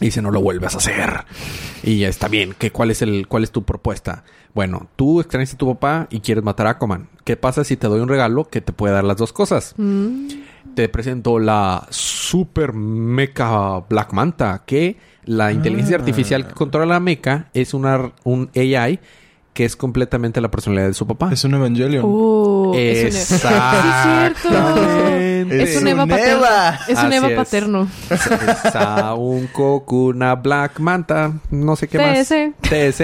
[0.00, 1.24] Y dice, no lo vuelves a hacer.
[1.82, 2.54] Y ya está bien.
[2.58, 4.24] ¿Qué, cuál, es el, ¿Cuál es tu propuesta?
[4.54, 7.08] Bueno, tú extrañas a tu papá y quieres matar a Aquaman.
[7.24, 9.74] ¿Qué pasa si te doy un regalo que te puede dar las dos cosas?
[9.76, 10.28] Mm.
[10.74, 16.00] te presento la Super Mecha Black Manta, que la inteligencia Ah.
[16.00, 18.98] artificial que controla la mecha es una, un AI
[19.54, 21.32] que es completamente la personalidad de su papá.
[21.32, 22.04] Es un Evangelion.
[22.04, 24.26] Oh, es un Eva.
[24.28, 25.14] Exactamente.
[25.44, 26.38] Sí, es un Eva paterno.
[26.38, 26.80] Eva.
[26.88, 27.88] Es un Eva paterno.
[28.72, 32.26] Sa un Kokuna Black Manta, no sé qué más.
[32.26, 32.34] TS.
[32.62, 33.00] TS.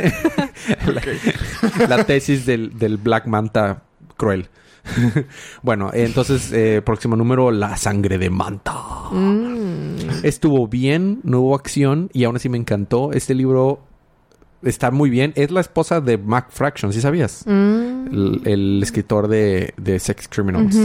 [1.79, 3.83] la, la tesis del, del Black Manta
[4.17, 4.49] cruel.
[5.63, 8.75] bueno, entonces, eh, próximo número, La Sangre de Manta.
[9.11, 10.25] Mm.
[10.25, 13.13] Estuvo bien, no hubo acción y aún así me encantó.
[13.13, 13.83] Este libro
[14.62, 15.33] está muy bien.
[15.37, 17.44] Es la esposa de Mac Fraction, ¿sí sabías?
[17.46, 18.07] Mm.
[18.12, 20.77] El, el escritor de, de Sex Criminals.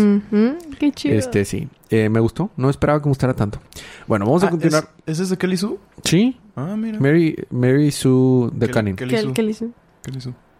[0.79, 1.15] Qué chido.
[1.17, 1.67] Este sí.
[1.89, 2.51] Eh, me gustó.
[2.57, 3.59] No esperaba que me gustara tanto.
[4.07, 4.89] Bueno, vamos a Ah, continuar.
[5.05, 5.77] ¿es, ¿Ese es de Kelly Sue?
[6.03, 6.37] Sí.
[6.55, 6.99] Ah, mira.
[6.99, 8.95] Mary, Mary Sue de Cunning.
[8.95, 9.33] Kelly ¿Qué, Sue.
[9.33, 9.71] Kelly Sue.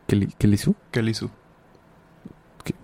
[0.08, 0.74] Kelly, Kelly Sue.
[0.92, 1.30] Kelly Sue.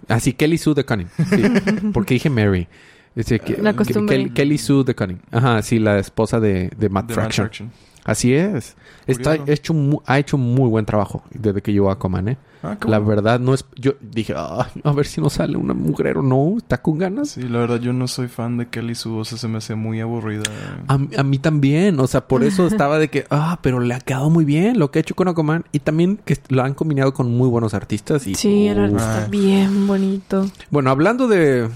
[0.08, 1.08] Ah, sí, Kelly Sue de Cunning.
[1.30, 1.44] Sí.
[1.94, 2.67] Porque dije Mary.
[3.15, 4.15] Este, que- La costumbre.
[4.17, 5.22] Kelly, Kelly Sue de Cunning.
[5.32, 7.46] Ajá, sí, la esposa de, de Matt De Fraction.
[7.46, 7.72] Matt Fraction.
[8.04, 8.76] Así es.
[9.08, 9.74] Está hecho,
[10.06, 12.38] ha hecho muy buen trabajo desde que llegó a Aquaman, ¿eh?
[12.64, 13.66] Ah, La verdad no es...
[13.76, 16.58] Yo dije, "Ah, a ver si no sale una mujer o no.
[16.58, 17.30] Está con ganas.
[17.30, 18.94] Sí, la verdad yo no soy fan de Kelly.
[19.08, 20.44] O sea, se me hace muy aburrida.
[20.88, 22.00] A, a mí también.
[22.00, 23.26] O sea, por eso estaba de que...
[23.32, 25.66] Ah, pero le ha quedado muy bien lo que ha hecho con Aquaman.
[25.72, 28.28] Y también que lo han combinado con muy buenos artistas.
[28.28, 29.02] Y, Sí, el arte Uf.
[29.02, 29.28] está Ah.
[29.30, 30.46] bien bonito.
[30.70, 31.68] Bueno, hablando de...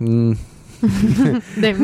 [0.00, 0.32] mm,
[1.56, 1.74] De,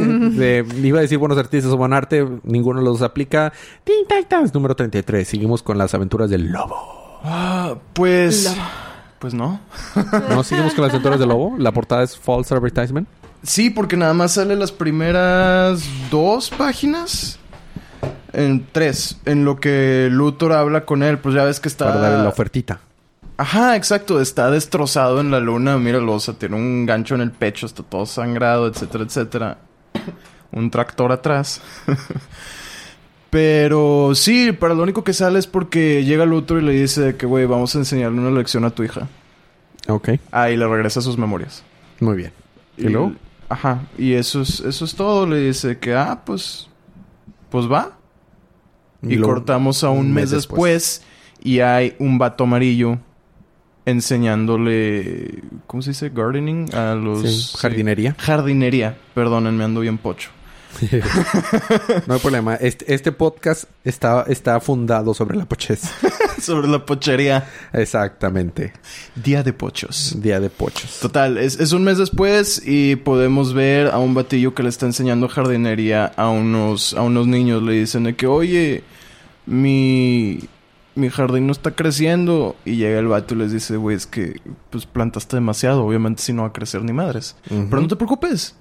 [0.62, 3.52] de, iba a decir buenos artistas o buen arte, ninguno los aplica.
[3.84, 5.26] Teen Titans número 33.
[5.26, 7.20] Seguimos con las aventuras del lobo.
[7.24, 8.44] Ah, pues...
[8.44, 8.56] Lobo.
[9.20, 9.60] Pues no.
[10.30, 10.42] ¿No?
[10.42, 11.54] Seguimos con las aventuras del lobo.
[11.58, 13.06] La portada es False Advertisement.
[13.42, 17.38] Sí, porque nada más sale las primeras dos páginas.
[18.32, 19.18] En tres.
[19.26, 21.18] En lo que Luthor habla con él.
[21.18, 21.86] Pues ya ves que está...
[21.86, 22.80] Para darle la ofertita.
[23.40, 24.20] Ajá, exacto.
[24.20, 25.78] Está destrozado en la luna.
[25.78, 27.64] Míralo, o sea, tiene un gancho en el pecho.
[27.64, 29.58] Está todo sangrado, etcétera, etcétera.
[30.52, 31.62] un tractor atrás.
[33.30, 37.24] Pero sí, para lo único que sale es porque llega Luthor y le dice que,
[37.24, 39.08] güey, vamos a enseñarle una lección a tu hija.
[39.88, 40.10] Ok.
[40.30, 41.64] Ah, y le regresa sus memorias.
[41.98, 42.32] Muy bien.
[42.76, 43.14] ¿Y luego?
[43.48, 43.86] Ajá.
[43.96, 45.26] Y eso es, eso es todo.
[45.26, 46.68] Le dice que, ah, pues...
[47.48, 47.96] Pues va.
[49.00, 51.02] Y, cortamos a un, mes, después.
[51.42, 52.98] y hay un vato amarillo
[53.86, 56.10] enseñándole, ¿cómo se dice?
[56.10, 58.14] Gardening a los Sí, jardinería.
[58.18, 58.96] jardinería.
[59.14, 60.30] Perdónenme, ando bien pocho.
[62.06, 62.54] No hay problema.
[62.54, 65.82] Este, este podcast está, está fundado sobre la pochez.
[66.40, 67.46] Sobre la pochería.
[67.70, 68.72] Exactamente.
[69.14, 70.14] Día de pochos.
[70.22, 70.98] Día de pochos.
[71.00, 74.86] Total, es, es un mes después y podemos ver a un batillo que le está
[74.86, 77.62] enseñando jardinería a unos, a unos niños.
[77.62, 78.84] Le dicen de que, oye,
[79.44, 80.40] mi,
[80.94, 82.56] mi jardín no está creciendo.
[82.64, 85.84] Y llega el vato y les dice, güey, es que pues plantaste demasiado.
[85.84, 87.36] Obviamente si no va a crecer ni madres.
[87.48, 88.56] Pero no te preocupes.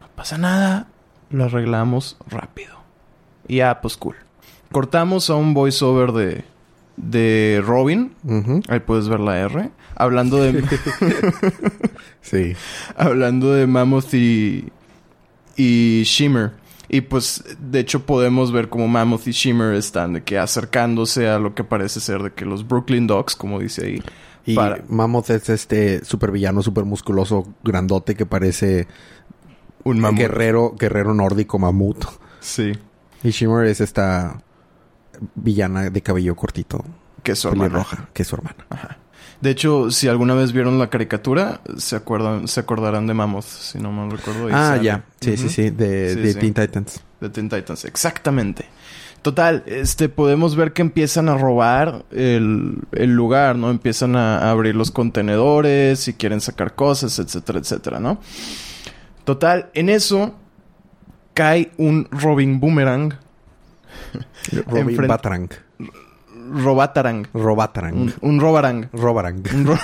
[0.00, 0.88] No pasa nada.
[1.30, 2.74] Lo arreglamos rápido.
[3.46, 4.16] Y ya, pues cool.
[4.72, 6.44] Cortamos a un voiceover de,
[6.96, 8.12] de Robin.
[8.68, 9.70] Ahí puedes ver la R.
[9.96, 10.62] Hablando de...
[12.22, 12.54] Sí.
[12.96, 14.68] hablando de Mammoth y,
[15.56, 16.52] y Shimmer.
[16.92, 21.38] Y pues, de hecho, podemos ver como Mammoth y Shimmer están de que acercándose a
[21.38, 24.02] lo que parece ser de que los Brooklyn Dogs, como dice ahí.
[24.44, 28.88] Y Para- Mammoth es este super villano, super musculoso, grandote que parece
[29.84, 30.18] Un mamut.
[30.18, 32.04] guerrero, guerrero nórdico mamut.
[32.40, 32.72] Sí.
[33.22, 34.42] Y Shimmer es esta
[35.36, 36.84] villana de cabello cortito,
[37.22, 37.68] Que es su hermana.
[37.68, 38.66] pelirroja, que es su hermana.
[39.40, 43.78] De hecho, si alguna vez vieron la caricatura, se acuerdan, se acordarán de Mammoth, si
[43.78, 44.46] no mal recuerdo.
[44.46, 45.04] Ahí Ah, ya.
[45.20, 45.70] Sí, sí, sí.
[45.70, 46.38] De, Sí, de sí.
[46.40, 47.00] Teen Titans.
[47.20, 48.66] De Teen Titans, exactamente.
[49.22, 53.70] Total, este, podemos ver que empiezan a robar el, el lugar, ¿no?
[53.70, 58.18] Empiezan a, a abrir los contenedores y quieren sacar cosas, etcétera, etcétera, ¿no?
[59.24, 60.34] Total, en eso
[61.34, 63.14] cae un Robin Boomerang,
[64.66, 65.48] Robin Batarang.
[66.50, 67.94] Robatarang, Robatarang.
[67.96, 69.42] un, un Robarang, Robarang.
[69.54, 69.78] un, ro-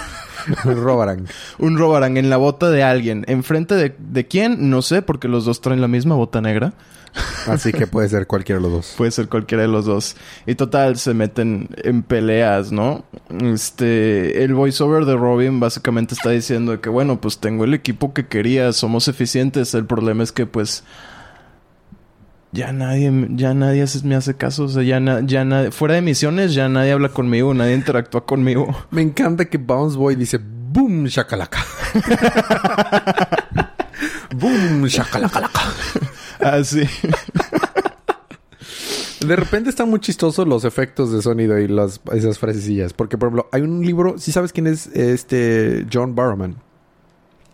[0.65, 1.27] Robarang.
[1.59, 3.25] un Robarang en la bota de alguien.
[3.29, 4.71] ¿Enfrente de, de quién?
[4.71, 6.75] No sé, porque los dos traen la misma bota negra.
[7.47, 8.95] Así que puede ser cualquiera de los dos.
[8.99, 10.17] Puede ser cualquiera de los dos.
[10.47, 13.05] Y total, se meten en peleas, ¿no?
[13.41, 18.27] Este, el voiceover de Robin básicamente está diciendo que, bueno, pues tengo el equipo que
[18.27, 19.73] quería, somos eficientes.
[19.75, 20.85] El problema es que, pues,
[22.53, 24.65] ya nadie, ya nadie me hace caso.
[24.65, 28.25] O sea, ya, na- ya nadie, fuera de misiones, ya nadie habla conmigo, nadie interactúa
[28.25, 28.75] conmigo.
[28.91, 31.65] Me encanta que Bounce Boy dice boom shakalaka.
[34.35, 35.51] boom shakalaka.
[36.41, 36.83] Así.
[39.27, 42.93] De repente están muy chistosos los efectos de sonido y las, esas frasecillas.
[42.93, 44.19] Porque, por ejemplo, hay un libro...
[44.19, 46.57] ¿Sí sabes quién es este John Barrowman?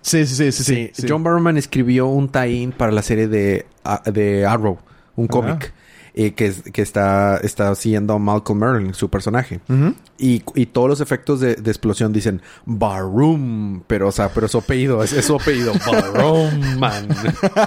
[0.02, 0.62] Sí, sí, sí, sí,
[0.92, 1.06] sí.
[1.08, 4.78] John Barrowman escribió un tie-in para la serie de, a- de Arrow.
[5.16, 5.72] Un cómic.
[6.14, 9.60] eh, que, que está, está siguiendo a Malcolm Merlin, su personaje.
[10.18, 14.58] Y, y todos los efectos de, de explosión dicen Barum, pero o sea, pero su
[14.58, 17.08] apellido, es, es su apellido, Barum, man.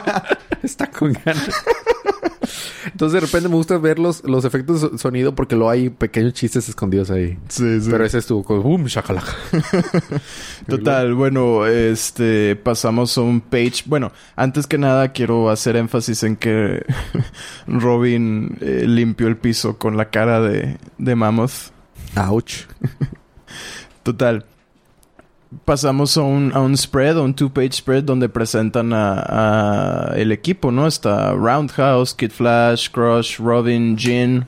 [0.62, 1.50] Está con ganas.
[2.86, 5.89] Entonces de repente me gusta ver los, los efectos de so- sonido porque lo hay
[5.89, 7.38] pequeños chistes escondidos ahí.
[7.50, 7.88] Sí, sí.
[7.89, 9.34] Pero ese estuvo con boom, shakalaka.
[10.67, 13.84] Total, bueno, este pasamos a un page.
[13.86, 16.86] Bueno, antes que nada quiero hacer énfasis en que
[17.67, 21.71] Robin eh, limpió el piso con la cara de, de Mammoth.
[22.17, 22.62] Ouch.
[24.04, 24.45] Total.
[25.63, 30.71] Pasamos a un, a un spread, a un two-page spread donde presentan a, el equipo,
[30.71, 30.87] ¿no?
[30.87, 34.45] Está Roundhouse, Kid Flash, Crush, Robin, Jin.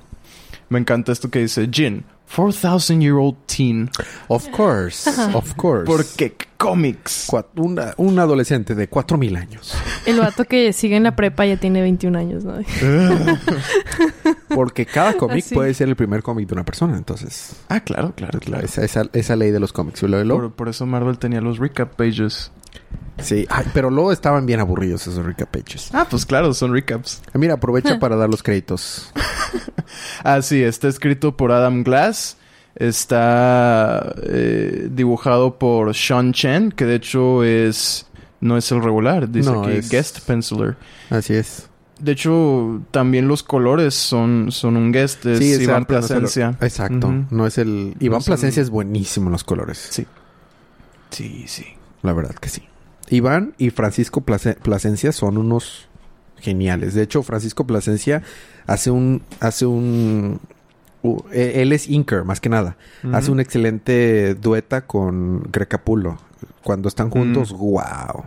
[0.70, 2.04] Me encanta esto que dice Jin,
[2.36, 3.90] 4,000 year old teen.
[4.28, 5.86] Of course, of course.
[5.86, 7.28] Porque cómics.
[7.56, 9.74] Una- un adolescente de 4000 años.
[10.06, 12.56] El vato que sigue en la prepa ya tiene 21 años, ¿no?
[14.54, 15.56] Porque cada cómic Así.
[15.56, 16.98] puede ser el primer cómic de una persona.
[16.98, 18.66] Entonces, Ah, claro, claro, claro.
[18.66, 20.02] esa, esa, esa ley de los cómics.
[20.02, 22.52] Por, por eso Marvel tenía los recap pages.
[23.22, 25.90] Sí, ay, pero luego estaban bien aburridos esos recap pages.
[25.94, 27.22] Ah, pues claro, son recaps.
[27.34, 29.12] Ah, Mira, aprovecha para dar los créditos.
[30.24, 32.38] Ah, sí, está escrito por Adam Glass.
[32.76, 38.06] Está eh, dibujado por Sean Chen, que de hecho es...
[38.42, 40.76] No es el regular, dice No, aquí es- guest penciler.
[41.10, 41.70] Así es.
[42.00, 45.26] De hecho, también los colores son, son un guest.
[45.26, 46.58] Es ese Iván no el- Plasencia.
[46.62, 47.12] Exacto.
[47.32, 47.96] No es el...
[48.00, 49.78] Iván el- Plasencia es buenísimo en los colores.
[49.90, 50.06] Sí.
[51.10, 51.66] Sí, sí.
[52.04, 52.62] La verdad que sí.
[53.10, 55.88] Iván y Francisco Plasencia son unos
[56.40, 56.94] geniales.
[56.94, 58.22] De hecho, Francisco Plasencia
[58.66, 59.22] hace un...
[59.40, 60.40] Hace un...
[61.32, 62.76] e- él es inker, más que nada.
[63.14, 66.18] Hace un excelente dueta con Grecapulo.
[66.64, 67.58] Cuando están juntos, Mm.
[67.58, 68.24] wow.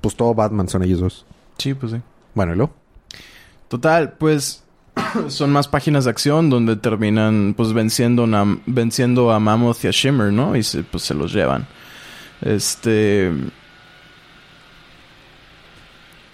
[0.00, 1.26] Pues todo Batman son ellos dos.
[1.58, 2.00] Sí, pues sí.
[2.34, 2.72] Bueno, ¿y luego?
[3.68, 4.62] Total, pues
[5.28, 9.90] son más páginas de acción donde terminan pues venciendo, na- venciendo a Mammoth y a
[9.90, 10.56] Shimmer, ¿no?
[10.56, 11.66] Y se, pues se los llevan.
[12.40, 13.30] Este...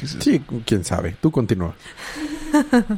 [0.01, 0.23] ¿Qué es eso?
[0.23, 1.15] Sí, quién sabe.
[1.21, 1.75] Tú continúa.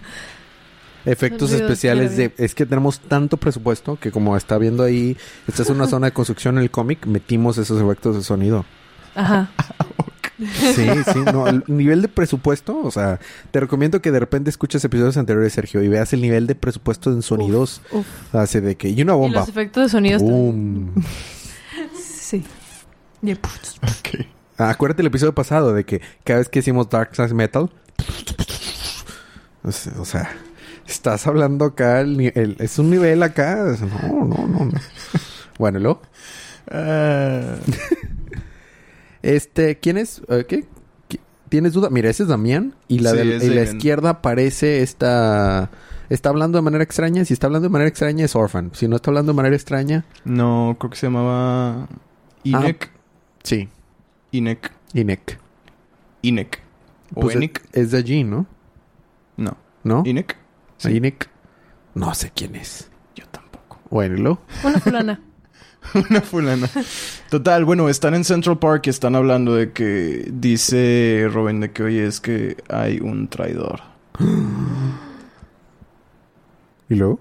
[1.05, 2.33] Efectos especiales de...
[2.39, 5.17] Es que tenemos tanto presupuesto que como está viendo ahí...
[5.49, 7.07] Esta es una zona de construcción en el cómic.
[7.07, 8.65] Metimos esos efectos de sonido.
[9.15, 9.51] Ajá.
[10.39, 11.19] Sí, sí.
[11.33, 12.81] No, el nivel de presupuesto...
[12.83, 13.21] O sea,
[13.53, 17.13] te recomiendo que de repente escuches episodios anteriores, Sergio, y veas el nivel de presupuesto
[17.13, 17.81] en sonidos.
[17.93, 18.07] Uf.
[18.35, 18.89] Hace de que...
[18.89, 19.41] Y una Y bomba.
[19.41, 20.95] los efectos de sonido están- ¡Bum!
[21.97, 22.43] Sí.
[23.23, 23.39] Y- Ok.
[23.83, 23.93] Ah,
[24.59, 27.71] acuérdate el episodio pasado de que cada vez que hicimos Dark Side Metal...
[29.65, 30.31] O sea, o sea,
[30.87, 32.01] estás hablando acá...
[32.01, 33.57] el el- es un nivel acá...
[33.81, 34.65] No, no, no.
[34.67, 34.71] no.
[35.59, 36.03] Bueno, ¿y luego...
[36.71, 37.57] Ah,
[39.23, 40.23] Este, ¿quién es?
[40.29, 40.65] Eh, ¿Qué?
[41.09, 41.91] ¿Qui- ¿Tienes duda?
[41.91, 42.75] Mira, ese es Damián.
[42.89, 45.71] Y la Sí, de y la izquierda parece esta...
[46.09, 47.25] Está hablando de manera extraña.
[47.25, 48.71] Si está hablando de manera extraña es Orphan.
[48.75, 50.05] Si no está hablando de manera extraña...
[50.25, 51.87] no, creo que se llamaba...
[52.43, 52.91] Inek.
[53.45, 53.69] Sí.
[54.33, 54.73] Inek.
[54.95, 55.39] Inek.
[56.23, 56.61] Inek.
[57.15, 57.63] O Pues Enik.
[57.73, 58.47] es, es de allí, ¿no?
[59.37, 59.57] No.
[59.85, 60.03] ¿No?
[60.07, 60.37] Inek.
[60.79, 60.97] Sí.
[60.97, 61.29] Inek.
[61.95, 62.91] No sé quién es.
[63.15, 63.79] Yo tampoco.
[63.91, 64.41] Bueno.
[64.65, 65.21] Una fulana.
[66.11, 66.69] Una fulana.
[67.29, 71.83] Total, bueno, están en Central Park y están hablando de que dice Robin de que,
[71.83, 73.81] oye, es que hay un traidor.
[76.89, 77.21] ¿Y luego?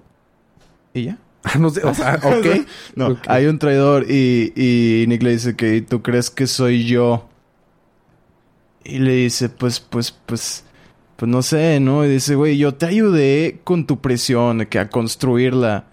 [0.94, 1.18] ¿Y ya?
[1.58, 2.66] No sé, o sea, ok.
[2.94, 7.28] No, hay un traidor y, y Nick le dice que ¿tú crees que soy yo?
[8.84, 10.64] Y le dice, pues, pues, pues,
[11.16, 12.04] pues no sé, ¿no?
[12.04, 15.84] Y dice, güey, yo te ayudé con tu prisión, que a construirla.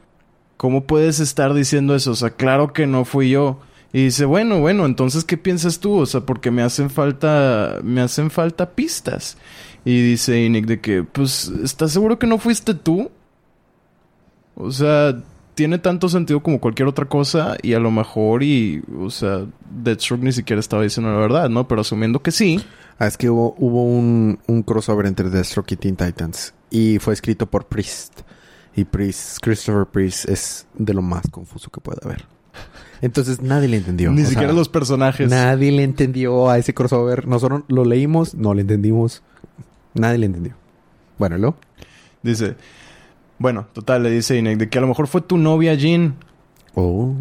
[0.57, 2.11] ¿Cómo puedes estar diciendo eso?
[2.11, 3.59] O sea, claro que no fui yo.
[3.93, 5.99] Y dice, bueno, bueno, entonces, ¿qué piensas tú?
[5.99, 9.37] O sea, porque me hacen falta, me hacen falta pistas.
[9.85, 13.11] Y dice Nick de que, pues, ¿estás seguro que no fuiste tú?
[14.55, 15.15] O sea,
[15.59, 20.23] tiene tanto sentido como cualquier otra cosa y a lo mejor y, o sea, Deathstroke
[20.23, 21.67] ni siquiera estaba diciendo la verdad, ¿no?
[21.67, 22.61] Pero asumiendo que sí,
[22.97, 26.53] Ah, es que hubo, hubo un, un crossover entre Deathstroke y Teen Titans.
[26.69, 28.21] Y fue escrito por Priest.
[28.73, 32.25] Y Priest, Christopher Priest es de lo más confuso que puede haber.
[33.01, 34.11] Entonces nadie le entendió.
[34.11, 35.29] ni O siquiera sea, los personajes.
[35.29, 37.27] Nadie le entendió a ese crossover.
[37.27, 39.23] Nosotros lo leímos, no le entendimos.
[39.93, 40.53] Nadie le entendió.
[41.17, 41.57] Bueno, ¿y luego?
[42.23, 42.55] Dice,
[43.39, 46.15] bueno, total, le dice Inek de que a lo mejor fue tu novia Jean.
[46.75, 47.13] Oh.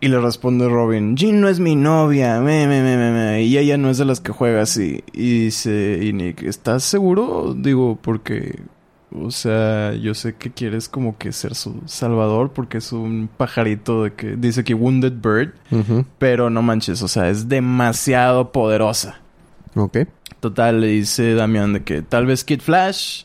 [0.00, 3.58] Y le responde Robin, Jean no es mi novia, me, me, me, me, me, y
[3.58, 5.02] ella no es de las que juega así.
[5.12, 7.52] Y dice Inek, ¿estás seguro?
[7.58, 8.60] Digo, porque,
[9.12, 14.04] o sea, yo sé que quieres como que ser su salvador porque es un pajarito
[14.04, 15.54] de que dice que Wounded Bird,
[16.20, 19.20] pero no manches, o sea, es demasiado poderosa.
[19.74, 19.98] Ok.
[20.38, 23.24] Total, le dice Damián de que tal vez Kid Flash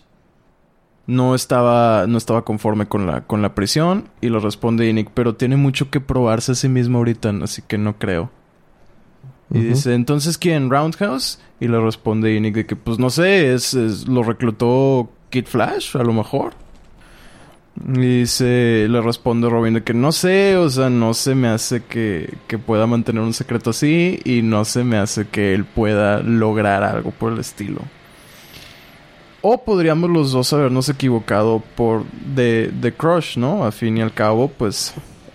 [1.07, 4.09] no estaba, no estaba conforme con la, con la prisión.
[4.21, 7.77] Y lo responde Inic, pero tiene mucho que probarse a sí mismo ahorita, así que
[7.77, 8.29] no creo.
[9.51, 10.69] Y dice, ¿entonces quién?
[10.71, 11.39] ¿Roundhouse?
[11.59, 15.95] Y le responde Inic de que, pues no sé, es, es- lo reclutó Kid Flash,
[15.95, 16.53] a lo mejor.
[17.87, 21.83] Y dice, le responde Robin de que no sé, o sea, no se me hace
[21.83, 26.19] que, que pueda mantener un secreto así y no se me hace que él pueda
[26.21, 27.81] lograr algo por el estilo.
[29.45, 33.65] O podríamos los dos habernos equivocado por de, de Crush, ¿no?
[33.65, 34.93] A fin y al cabo, pues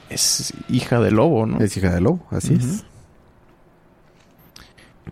[0.09, 1.59] es hija de lobo, ¿no?
[1.59, 2.85] Es hija de lobo, así es.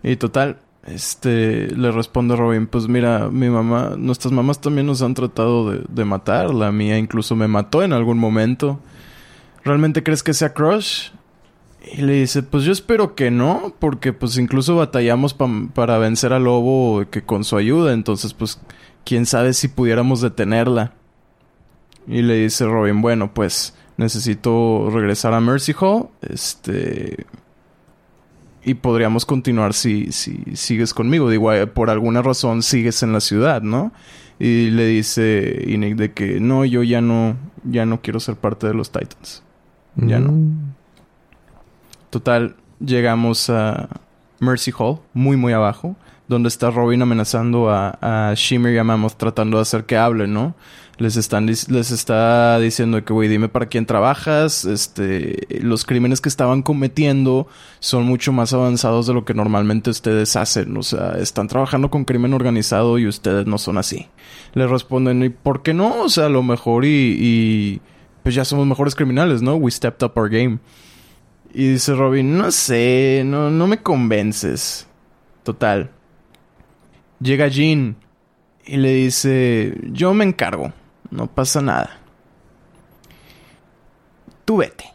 [0.01, 5.13] Y total, este, le responde Robin, pues mira, mi mamá, nuestras mamás también nos han
[5.13, 8.79] tratado de, de matar, la mía incluso me mató en algún momento.
[9.63, 11.09] ¿Realmente crees que sea Crush?
[11.93, 16.33] Y le dice, pues yo espero que no, porque pues incluso batallamos pa- para vencer
[16.33, 18.59] al lobo que con su ayuda, entonces pues
[19.05, 20.93] quién sabe si pudiéramos detenerla.
[22.07, 27.25] Y le dice Robin, bueno, pues necesito regresar a Mercy Hall, este,
[28.63, 31.29] y podríamos continuar si, si sigues conmigo.
[31.29, 33.91] Digo, eh, por alguna razón sigues en la ciudad, ¿no?
[34.39, 38.67] Y le dice Inik de que no, yo ya no, ya no quiero ser parte
[38.67, 39.41] de los Titans.
[39.95, 40.31] Ya no.
[42.09, 43.89] Total, llegamos a
[44.39, 45.95] Mercy Hall, muy muy abajo,
[46.27, 50.33] donde está Robin amenazando a, a Shimmer y a Mammoth tratando de hacer que hablen,
[50.33, 50.55] ¿no?
[50.97, 56.29] Les están les está diciendo que, güey, dime para quién trabajas, este, los crímenes que
[56.29, 57.47] estaban cometiendo
[57.79, 62.03] son mucho más avanzados de lo que normalmente ustedes hacen, o sea, están trabajando con
[62.03, 64.07] crimen organizado y ustedes no son así.
[64.53, 66.03] Le responden, ¿y por qué no?
[66.03, 67.81] O sea, a lo mejor y, y
[68.23, 69.55] pues ya somos mejores criminales, ¿no?
[69.55, 70.57] We stepped up our game.
[71.53, 74.87] Y dice Robin, no sé, no, no me convences.
[75.43, 75.91] Total.
[77.19, 77.95] Llega Jean
[78.65, 80.73] y le dice, yo me encargo,
[81.09, 81.99] no pasa nada.
[84.45, 84.85] Tú vete.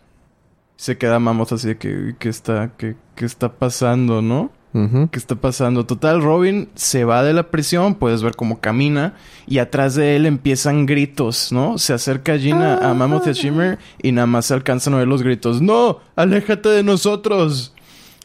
[0.76, 4.50] Se queda Mammoth así de que, ¿qué está, qué, qué está pasando, no?
[4.73, 5.85] ¿Qué está pasando?
[5.85, 9.14] Total, Robin se va de la prisión, puedes ver cómo camina,
[9.47, 11.77] y atrás de él empiezan gritos, ¿no?
[11.77, 15.09] Se acerca Gina a Mammoth y a Shimmer y nada más se alcanzan a oír
[15.09, 15.61] los gritos.
[15.61, 15.99] ¡No!
[16.16, 17.75] ¡Aléjate de nosotros!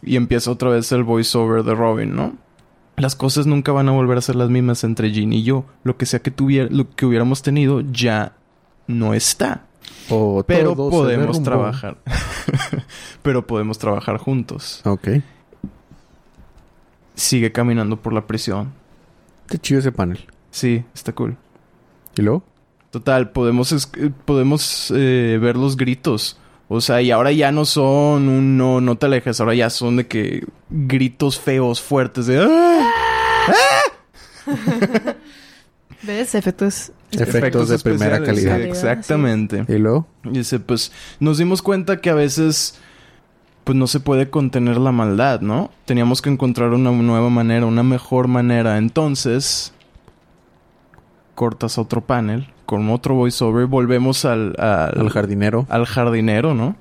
[0.02, 2.38] Y empieza otra vez el voiceover de Robin, ¿no?
[2.96, 5.66] Las cosas nunca van a volver a ser las mismas entre Jean y yo.
[5.84, 8.34] Lo que sea que tuviera, lo que hubiéramos tenido ya
[8.88, 9.66] no está.
[10.10, 11.98] O Pero podemos trabajar.
[13.22, 14.82] Pero podemos trabajar juntos.
[14.86, 15.10] Ok.
[17.18, 18.72] Sigue caminando por la prisión.
[19.50, 20.26] Qué chido ese panel.
[20.52, 21.36] Sí, está cool.
[22.16, 22.44] ¿Y luego?
[22.92, 26.40] Total, podemos, es- eh, podemos eh, ver los gritos.
[26.70, 29.40] O sea, y ahora ya no son un no, no te alejes.
[29.40, 32.40] Ahora ya son de que gritos feos, fuertes de...
[32.40, 32.92] ¡Ah!
[36.04, 36.36] ¿Ves?
[36.36, 36.92] Efectos.
[37.12, 38.58] Efectos de primera calidad.
[38.58, 39.66] sí, exactamente.
[39.68, 40.08] ¿Y luego?
[40.24, 42.78] Dice, pues nos dimos cuenta que a veces
[43.68, 45.72] pues no se puede contener la maldad, ¿no?
[45.84, 48.78] Teníamos que encontrar una nueva manera, una mejor manera.
[48.78, 49.74] Entonces,
[51.36, 55.66] cortas otro panel con otro voiceover, volvemos al, al, Al jardinero.
[55.68, 56.78] al jardinero, ¿no?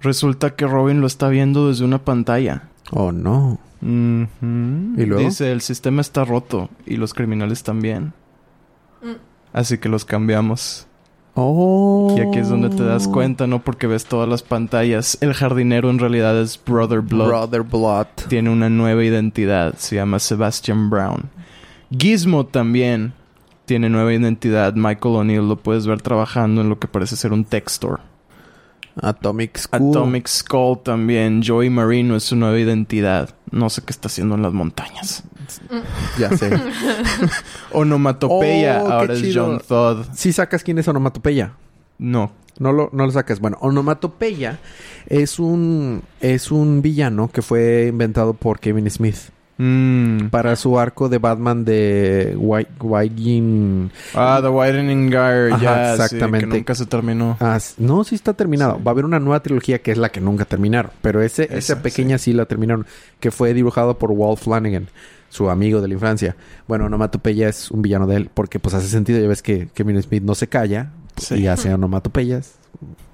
[0.00, 2.70] Resulta que Robin lo está viendo desde una pantalla.
[2.90, 3.58] Oh, no.
[3.82, 5.18] ¿Y luego?
[5.18, 8.14] Dice, el sistema está roto y los criminales también.
[9.02, 9.16] Mm.
[9.52, 10.85] Así que los cambiamos.
[11.38, 12.14] Oh.
[12.16, 13.62] Y aquí es donde te das cuenta, ¿no?
[13.62, 15.18] Porque ves todas las pantallas.
[15.20, 17.28] El jardinero en realidad es Brother Blood.
[17.28, 18.06] Brother Blood.
[18.28, 19.74] Tiene una nueva identidad.
[19.76, 21.28] Se llama Sebastian Brown.
[21.90, 23.12] Gizmo también
[23.66, 24.74] tiene nueva identidad.
[24.76, 28.02] Michael O'Neill lo puedes ver trabajando en lo que parece ser un tech store.
[29.02, 29.90] Atomic Skull.
[29.90, 31.42] Atomic Skull también.
[31.46, 33.35] Joey Marino es su nueva identidad.
[33.50, 35.22] No sé qué está haciendo en las montañas.
[36.18, 36.50] Ya sé.
[37.72, 39.34] Onomatopeya Oh, ahora es.
[39.34, 40.06] John Todd.
[40.14, 41.52] Si sacas quién es Onomatopeya.
[41.98, 42.32] No.
[42.58, 43.38] No lo, no lo sacas.
[43.40, 44.58] Bueno, Onomatopeya
[45.06, 49.16] es un, es un villano que fue inventado por Kevin Smith
[49.58, 50.28] Mm.
[50.28, 55.14] para su arco de Batman de White, White Ah, The Widening.
[55.14, 56.46] Ajá, ya, sí, exactamente.
[56.48, 57.36] que nunca se terminó.
[57.40, 58.76] Ah, no, sí está terminado.
[58.76, 58.82] Sí.
[58.84, 60.90] Va a haber una nueva trilogía que es la que nunca terminaron.
[61.00, 62.32] Pero ese, Esa, esa pequeña sí.
[62.32, 62.86] la terminaron.
[63.18, 64.88] Que fue dibujado por Walt Flanagan,
[65.30, 66.36] su amigo de la infancia.
[66.68, 68.30] Bueno, Onomatopeya es un villano de él.
[68.34, 69.20] Porque pues hace sentido.
[69.20, 70.90] Ya ves que Kevin Smith no se calla.
[71.30, 72.56] Y hace onomatopeyas.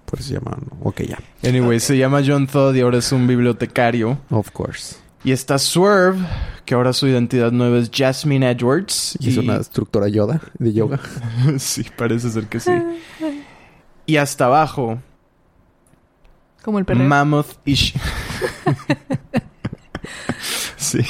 [0.07, 0.59] Por eso se llama...
[0.83, 1.19] Ok, ya.
[1.49, 4.19] Anyway, se llama John Todd y ahora es un bibliotecario.
[4.31, 4.97] Of course.
[5.25, 6.19] Y está Swerve,
[6.65, 9.17] que ahora su identidad nueva es Jasmine Edwards.
[9.21, 10.99] Y es una instructora Yoda de yoga.
[11.59, 12.73] sí, parece ser que sí.
[14.07, 15.01] Y hasta abajo,
[16.63, 17.07] Como el perreo.
[17.09, 17.75] Mammoth y...
[17.75, 17.95] Sh-
[20.77, 21.01] sí.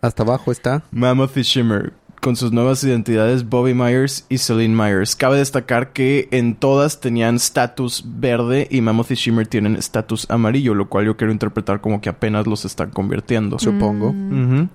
[0.00, 0.84] Hasta abajo está...
[0.92, 1.92] Mammoth y Shimmer.
[2.24, 5.14] Con sus nuevas identidades Bobby Myers y Celine Myers.
[5.14, 10.72] Cabe destacar que en todas tenían estatus verde y Mammoth y Shimmer tienen estatus amarillo,
[10.72, 13.58] lo cual yo quiero interpretar como que apenas los están convirtiendo.
[13.58, 14.14] Supongo.
[14.14, 14.70] Mm.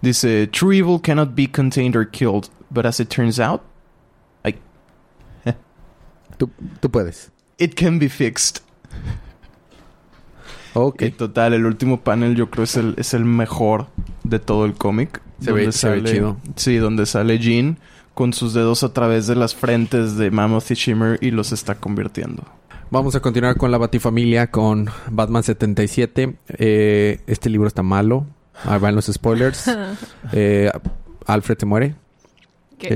[0.00, 3.60] Dice, True evil cannot be contained or killed, but as it turns out,
[6.38, 6.50] Tú,
[6.80, 7.30] tú puedes.
[7.58, 8.62] it can be fixed.
[10.72, 11.02] Ok.
[11.02, 13.88] Y total, el último panel yo creo es el, es el mejor
[14.24, 15.20] de todo el cómic.
[15.40, 16.36] Se ve- se ve chido.
[16.56, 17.78] Sí, donde sale Jean
[18.14, 21.74] con sus dedos a través de las frentes de Mammoth y Shimmer y los está
[21.74, 22.44] convirtiendo.
[22.90, 26.36] Vamos a continuar con la Batifamilia con Batman 77.
[26.58, 28.26] Eh, este libro está malo.
[28.64, 29.68] Ahí van los spoilers.
[30.32, 30.70] Eh,
[31.26, 31.94] Alfred se muere.
[32.78, 32.88] ¿Qué?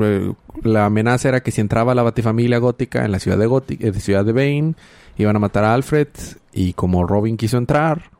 [0.00, 3.46] Eh, la amenaza era que si entraba la Batifamilia gótica en la ciudad de,
[3.80, 4.74] eh, de ciudad de Bane,
[5.16, 6.08] iban a matar a Alfred.
[6.52, 8.10] Y como Robin quiso entrar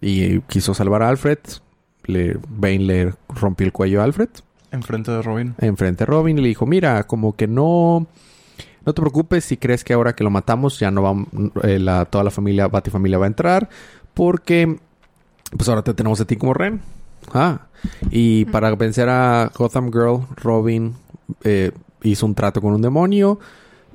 [0.00, 1.38] y quiso salvar a Alfred,
[2.06, 4.28] le, Bane le rompió el cuello a Alfred
[4.74, 5.54] Enfrente de Robin.
[5.58, 8.06] enfrente a Robin y le dijo, mira, como que no...
[8.84, 11.14] No te preocupes si crees que ahora que lo matamos ya no va...
[11.62, 13.68] eh, la, toda la familia, Batifamilia va a entrar.
[14.12, 14.78] Porque...
[15.56, 16.80] Pues ahora te tenemos a ti como Ren.
[17.32, 17.60] Ah.
[18.10, 20.94] Y para vencer a Gotham Girl, Robin
[21.44, 21.70] eh,
[22.02, 23.38] hizo un trato con un demonio.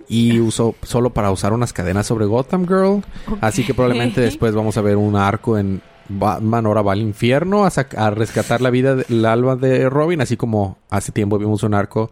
[0.07, 3.03] Y usó solo para usar unas cadenas sobre Gotham Girl.
[3.41, 7.65] Así que probablemente después vamos a ver un arco en Batman ahora va al infierno
[7.65, 11.73] a, a rescatar la vida del alma de Robin, así como hace tiempo vimos un
[11.73, 12.11] arco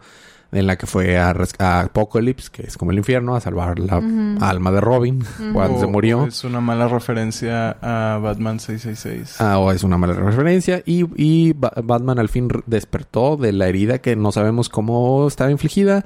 [0.50, 3.96] en la que fue a, a Apocalypse, que es como el infierno, a salvar la
[4.40, 5.22] alma de Robin
[5.52, 6.26] cuando O- se murió.
[6.26, 9.40] Es una mala referencia a Batman 666.
[9.40, 10.82] Ah, o es una mala referencia.
[10.86, 15.50] Y, y Ba- Batman al fin despertó de la herida que no sabemos cómo estaba
[15.50, 16.04] infligida.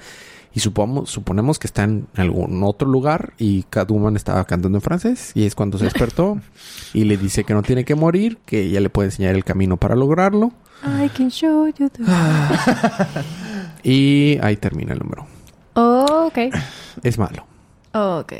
[0.55, 3.32] Y supongamos, suponemos que está en algún otro lugar.
[3.38, 5.30] Y Catwoman estaba cantando en francés.
[5.34, 6.38] Y es cuando se despertó.
[6.93, 8.38] y le dice que no tiene que morir.
[8.45, 10.53] Que ella le puede enseñar el camino para lograrlo.
[10.84, 12.03] I can show you the...
[13.83, 15.26] Y ahí termina el número.
[15.74, 16.55] Oh, ok.
[17.03, 17.47] Es malo.
[17.95, 18.33] Oh, ok.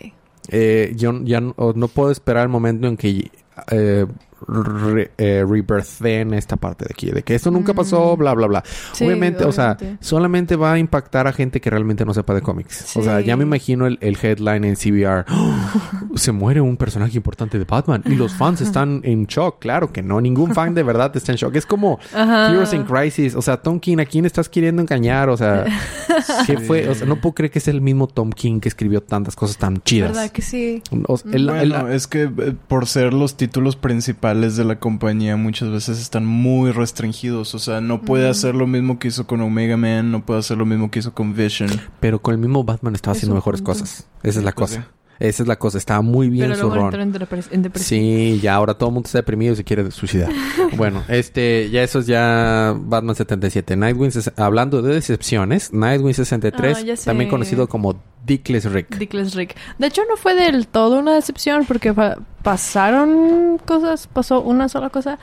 [0.49, 3.31] Eh, yo ya no, no puedo esperar el momento en que
[3.71, 4.07] eh,
[4.49, 7.11] re- eh, rebirtheen esta parte de aquí.
[7.11, 8.19] De que esto nunca pasó, Mm.
[8.19, 8.65] bla, bla, bla.
[8.93, 12.41] Sí, obviamente, o sea, solamente va a impactar a gente que realmente no sepa de
[12.43, 12.97] cómics.
[12.97, 15.25] O sea, ya me imagino el, el headline en CBR.
[15.31, 15.55] ¡Oh!
[16.17, 18.03] Se muere un personaje importante de Batman.
[18.07, 19.61] Y los fans están en shock.
[19.61, 20.21] Claro que no.
[20.21, 21.55] Ningún fan de verdad está en shock.
[21.57, 22.51] Es como Ajá.
[22.51, 23.35] Heroes in Crisis.
[23.35, 25.29] O sea, Tom King, ¿a quién estás queriendo engañar?
[25.29, 25.65] O sea,
[26.47, 26.89] ¿qué fue?
[26.89, 29.57] O sea, no puedo creer que es el mismo Tom King que escribió tantas cosas
[29.57, 30.11] tan chidas.
[30.13, 30.83] ¿Verdad que sí?
[31.09, 34.79] O sea, el- el- bueno, es que eh, por ser los títulos principales de la
[34.79, 37.55] compañía muchas veces están muy restringidos.
[37.55, 38.31] O sea, no puede Mm.
[38.31, 41.13] hacer lo mismo que hizo con Omega Man, no puede hacer lo mismo que hizo
[41.15, 41.71] con Vision.
[42.01, 43.81] pero con el mismo Batman estaba Es haciendo mejores punto.
[43.81, 44.07] cosas.
[44.23, 44.89] Esa es la Pues cosa.
[45.23, 45.79] Esa es la cosa.
[45.79, 48.01] Estaba muy bien Pero su luego entró en, depres- en depresión.
[48.01, 50.31] Sí, ya ahora todo el mundo está deprimido y se quiere suicidar.
[50.77, 53.77] bueno, este, ya eso es ya Batman 77.
[53.77, 57.05] Nightwing, ses- hablando de decepciones, Nightwing 63, Ah, ya sé.
[57.05, 58.97] también conocido como Dickless Rick.
[58.99, 59.55] Dickless Rick.
[59.79, 64.91] De hecho, no fue del todo una decepción porque fa- pasaron cosas, pasó una sola
[64.91, 65.21] cosa.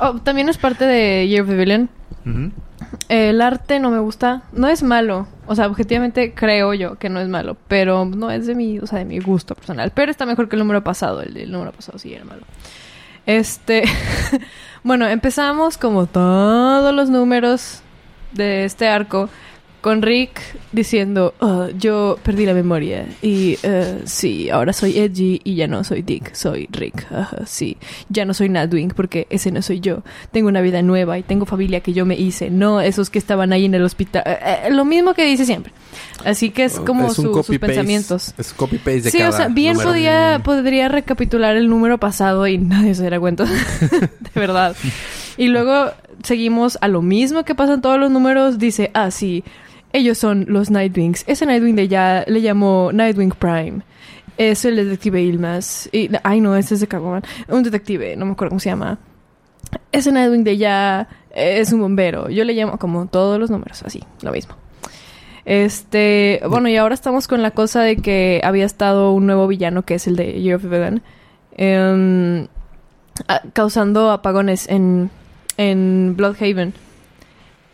[0.00, 1.88] Oh, también es parte de Year of the Villain.
[3.08, 4.42] El arte no me gusta.
[4.52, 5.26] No es malo.
[5.46, 7.56] O sea, objetivamente creo yo que no es malo.
[7.68, 9.92] Pero no es de mi, o sea, de mi gusto personal.
[9.94, 11.20] Pero está mejor que el número pasado.
[11.20, 12.42] El, el número pasado sí era malo.
[13.26, 13.84] Este.
[14.82, 17.80] bueno, empezamos como todos los números
[18.32, 19.28] de este arco
[19.84, 20.40] con Rick
[20.72, 25.84] diciendo, "Oh, yo perdí la memoria y eh, sí, ahora soy Edgy y ya no
[25.84, 27.06] soy Dick, soy Rick.
[27.44, 27.76] Sí,
[28.08, 30.02] ya no soy Nightwing porque ese no soy yo.
[30.32, 33.52] Tengo una vida nueva y tengo familia que yo me hice, no esos que estaban
[33.52, 34.22] ahí en el hospital.
[34.24, 35.70] Eh, eh, lo mismo que dice siempre.
[36.24, 38.32] Así que es como Oh, Es su- sus pensamientos.
[38.38, 39.90] Es copy paste de Sí, cada o sea, bien número.
[39.90, 43.44] podía, podría recapitular el número pasado y nadie se diera cuenta.
[43.90, 44.74] de verdad.
[45.36, 45.90] Y luego
[46.22, 48.58] seguimos a lo mismo que pasa en todos los números.
[48.58, 49.44] Dice, ah, sí,
[49.94, 51.22] ellos son los Nightwings.
[51.28, 53.82] Ese Nightwing de ya le llamó Nightwing Prime.
[54.36, 55.88] Es el detective Ilmas.
[55.92, 57.22] Y, ay, no, ese es de Catwoman.
[57.48, 58.98] Un detective, no me acuerdo cómo se llama.
[59.92, 62.28] Ese Nightwing de ya es un bombero.
[62.28, 64.56] Yo le llamo como todos los números, así, lo mismo.
[65.44, 69.84] Este, bueno, y ahora estamos con la cosa de que había estado un nuevo villano
[69.84, 70.64] que es el de Year of
[71.52, 72.48] em,
[73.52, 75.10] causando apagones en,
[75.56, 76.74] en Bloodhaven.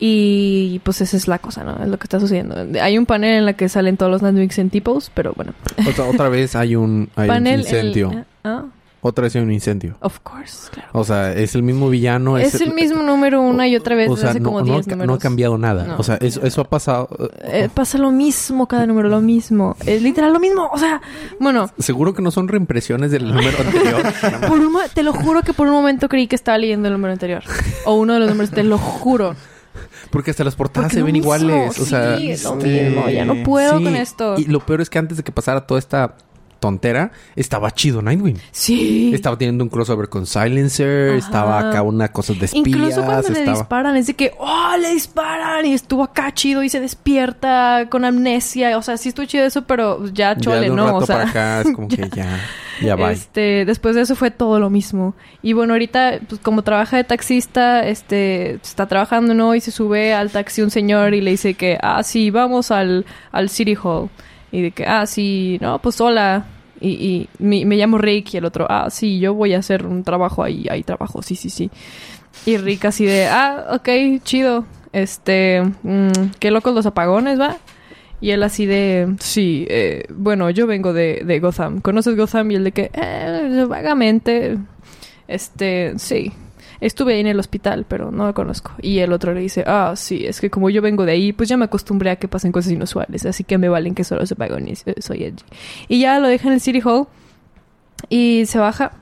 [0.03, 1.82] Y pues esa es la cosa, ¿no?
[1.82, 2.57] Es lo que está sucediendo.
[2.80, 5.53] Hay un panel en la que salen todos los Nightwings en tipos, pero bueno.
[5.86, 8.24] Otra, otra vez hay un, hay un panel el- incendio.
[8.42, 8.64] ah,
[9.03, 9.96] Otra vez hay un incendio.
[10.01, 10.88] of course, claro.
[10.94, 12.38] O sea, es el mismo villano.
[12.38, 14.72] es el mismo número una y otra vez O desde sea, hace no, como no
[14.74, 15.84] 10 ha ca- no ha cambiado nada.
[15.84, 15.96] No.
[15.98, 17.09] O sea, eso, eso ha pasado.
[17.44, 19.76] Eh, pasa lo mismo cada número, lo mismo.
[19.84, 20.70] Es literal lo mismo.
[20.72, 21.03] O sea,
[21.38, 24.03] bueno, Seguro que no son reimpresiones del número anterior.
[24.48, 27.12] por un te lo juro que por un momento creí que estaba leyendo el número
[27.12, 27.42] anterior.
[27.84, 29.34] O uno de los números, te lo juro.
[30.11, 31.78] Porque hasta las portadas se ven iguales.
[31.78, 33.08] O sea, sí, es lo este, mismo.
[33.08, 34.36] Ya no puedo con esto.
[34.38, 36.16] Y lo peor es que antes de que pasara toda esta
[36.61, 38.38] tontera, estaba chido Nightwing.
[38.52, 39.12] Sí.
[39.12, 41.18] Estaba teniendo un crossover con Silencer, Ajá.
[41.18, 44.90] estaba acá una cosa de espías, Incluso cuando le disparan, es de que, ¡oh, le
[44.92, 45.66] disparan!
[45.66, 48.76] Y estuvo acá chido y se despierta con amnesia.
[48.78, 50.86] O sea, sí estuvo chido eso, pero ya Ya chole, de un ¿no?
[50.86, 52.38] rato o sea, para acá es como que ya,
[52.82, 53.11] ya va.
[53.12, 55.14] Este, después de eso fue todo lo mismo.
[55.42, 59.54] Y bueno, ahorita, pues como trabaja de taxista, este, está trabajando, ¿no?
[59.54, 63.06] Y se sube al taxi un señor y le dice que, ah, sí, vamos al,
[63.32, 64.11] al City Hall.
[64.53, 66.46] Y de que, ah, sí, no, pues hola.
[66.80, 69.86] Y, y me, me llamo Rick y el otro, ah, sí, yo voy a hacer
[69.86, 71.70] un trabajo ahí, ahí trabajo, sí, sí, sí.
[72.46, 74.64] Y Rick así de, ah, ok, chido.
[74.92, 77.59] Este, mm, qué locos los apagones, ¿va?
[78.20, 81.80] Y él así de, sí, eh, bueno, yo vengo de, de Gotham.
[81.80, 82.51] ¿Conoces Gotham?
[82.51, 84.59] Y él de que, eh, vagamente,
[85.28, 86.32] este, sí.
[86.81, 88.72] Estuve ahí en el hospital, pero no lo conozco.
[88.81, 91.49] Y el otro le dice, ah, sí, es que como yo vengo de ahí, pues
[91.49, 93.26] ya me acostumbré a que pasen cosas inusuales.
[93.26, 95.45] Así que me valen que solo se eh, soy edgy.
[95.89, 97.07] Y ya lo deja en el City Hall
[98.09, 98.93] y se baja.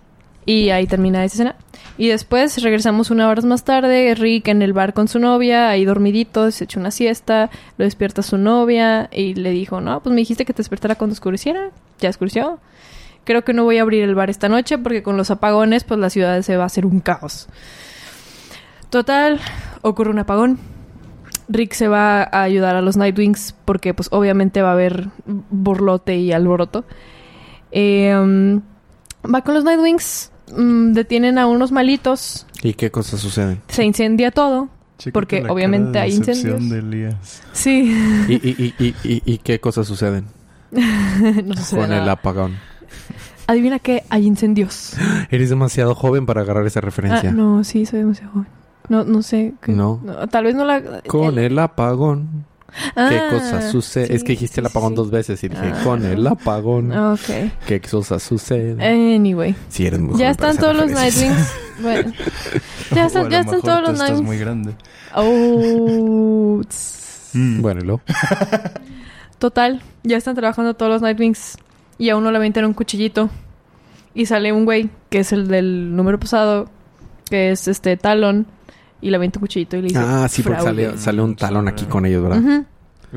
[0.44, 1.56] Y ahí termina esa escena.
[1.98, 5.84] Y después regresamos una hora más tarde, Rick en el bar con su novia, ahí
[5.84, 10.20] dormidito, se echa una siesta, lo despierta su novia y le dijo, no, pues me
[10.20, 12.60] dijiste que te despertara cuando oscureciera, ya oscureció.
[13.24, 16.00] Creo que no voy a abrir el bar esta noche porque con los apagones pues
[16.00, 17.48] la ciudad se va a hacer un caos.
[18.90, 19.38] Total,
[19.82, 20.58] ocurre un apagón.
[21.48, 26.16] Rick se va a ayudar a los Nightwings porque pues obviamente va a haber borlote
[26.16, 26.84] y alboroto.
[27.70, 28.60] Eh, um,
[29.30, 33.60] va con los Nightwings, mm, detienen a unos malitos, ¿Y qué cosas suceden?
[33.68, 34.68] se incendia todo.
[34.98, 36.68] Chécate Porque la obviamente cara de hay incendios.
[36.70, 37.42] de Elías.
[37.52, 37.94] Sí.
[38.28, 40.26] ¿Y, y, y, y, y- y qué cosas suceden
[40.72, 42.56] no sucede con el apagón?
[43.46, 44.94] Adivina qué, hay incendios.
[45.30, 47.32] Eres demasiado joven para agarrar esa Ah, referencia.
[47.32, 48.48] no, sí, soy demasiado joven.
[48.88, 49.54] No, no sé.
[49.62, 50.00] qué- No.
[50.30, 50.82] Tal vez no la...
[51.06, 52.46] Con el apagón.
[52.94, 54.14] ¿Qué Ah, cosas suceden?
[54.14, 54.96] es que dijiste el apagón sí.
[54.96, 55.80] dos veces y dije, Ah.
[55.84, 56.92] con el apagón.
[56.96, 57.20] Ok.
[57.66, 58.80] ¿Qué cosas suceden?
[58.82, 59.54] Anyway.
[59.70, 60.90] Sí, eres muy Ya están todos los.
[60.90, 61.52] Nightwings.
[61.82, 62.12] Bueno.
[62.92, 64.22] Ya lo ya están todos los Nightwings.
[64.26, 64.74] muy grande.
[65.14, 66.60] Oh.
[67.34, 67.62] Mm.
[67.62, 68.00] Bueno, ¿y luego?
[69.38, 71.56] Total, ya están trabajando todos los Nightwings.
[71.98, 73.28] Y a uno le aventan un cuchillito.
[74.14, 76.68] Y sale un güey, que es el del número pasado,
[77.28, 78.46] que es este Talon.
[79.00, 80.00] Y le avienta un cuchillito y le dice...
[80.00, 82.64] Ah, sí, porque sale, sale un talón aquí con ellos, ¿verdad?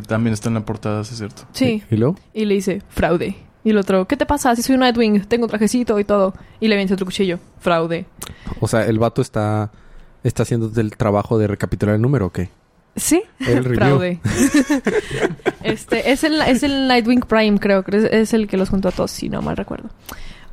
[0.08, 1.44] También está en la portada, ¿sí es cierto?
[1.54, 1.84] Sí.
[1.90, 2.16] ¿Y luego?
[2.34, 3.36] Y le dice, fraude.
[3.64, 4.56] Y el otro, ¿qué te pasa?
[4.56, 6.34] Si soy un Nightwing, tengo un trajecito y todo.
[6.60, 8.06] Y le avienta otro cuchillo, fraude.
[8.60, 9.72] O sea, el vato está,
[10.24, 12.50] está haciendo el trabajo de recapitular el número, ¿o qué?
[12.96, 13.24] ¿Sí?
[13.40, 13.76] El.
[13.76, 14.20] Fraude.
[15.64, 17.84] este, es el, es el Nightwing Prime, creo.
[17.84, 19.90] que es, es el que los juntó a todos, si no mal recuerdo.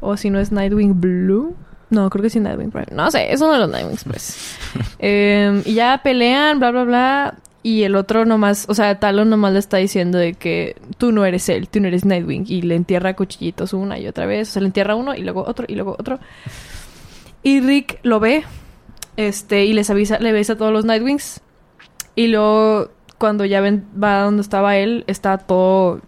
[0.00, 1.56] O si no es Nightwing Blue.
[1.90, 2.88] No, creo que sí Nightwing Prime.
[2.92, 4.56] No sé, es uno de los Nightwings, pues.
[4.98, 7.34] Em, y ya pelean, bla, bla, bla.
[7.62, 11.24] Y el otro nomás, o sea, Talon nomás le está diciendo de que tú no
[11.24, 12.44] eres él, tú no eres Nightwing.
[12.46, 14.50] Y le entierra cuchillitos una y otra vez.
[14.50, 16.20] O sea, le entierra uno y luego otro y luego otro.
[17.42, 18.44] Y Rick lo ve.
[19.16, 21.40] Este, y les avisa, le avisa a todos los Nightwings.
[22.18, 26.00] Y luego, cuando ya ven, va donde estaba él, está todo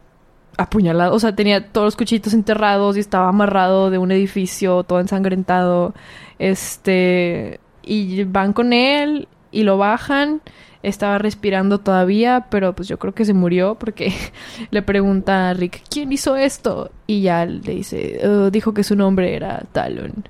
[0.58, 1.14] apuñalado.
[1.14, 5.94] O sea, tenía todos los cuchillitos enterrados y estaba amarrado de un edificio, todo ensangrentado.
[6.40, 7.60] Este.
[7.84, 10.40] Y van con él y lo bajan.
[10.82, 14.12] Estaba respirando todavía, pero pues yo creo que se murió porque
[14.72, 16.90] le pregunta a Rick, ¿quién hizo esto?
[17.06, 20.24] Y ya le dice, "Oh, dijo que su nombre era Talon.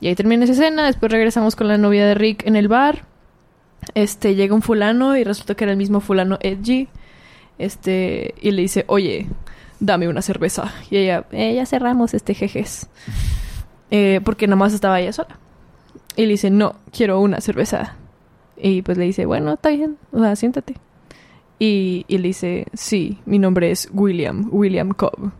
[0.00, 3.13] Y ahí termina esa escena, después regresamos con la novia de Rick en el bar.
[3.94, 6.88] Este, llega un fulano y resulta que era el mismo fulano Edgy.
[7.58, 9.28] Este, y le dice, oye,
[9.80, 10.72] dame una cerveza.
[10.90, 12.88] Y ella, eh, ya cerramos este jejes.
[13.90, 15.38] Eh, porque nada más estaba ella sola.
[16.16, 17.96] Y le dice, no, quiero una cerveza.
[18.56, 20.74] Y pues le dice, bueno, está bien, o sea, siéntate.
[21.58, 25.32] Y, y le dice, sí, mi nombre es William, William Cobb.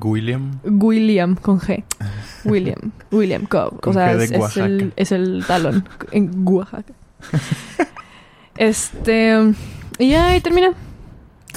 [0.00, 0.58] William.
[0.64, 1.84] William con G.
[2.44, 3.80] William, William Cobb.
[3.80, 6.94] Con o sea, G de es, el, es el talón en Oaxaca.
[8.56, 9.52] este.
[9.98, 10.72] Y ya ahí termina.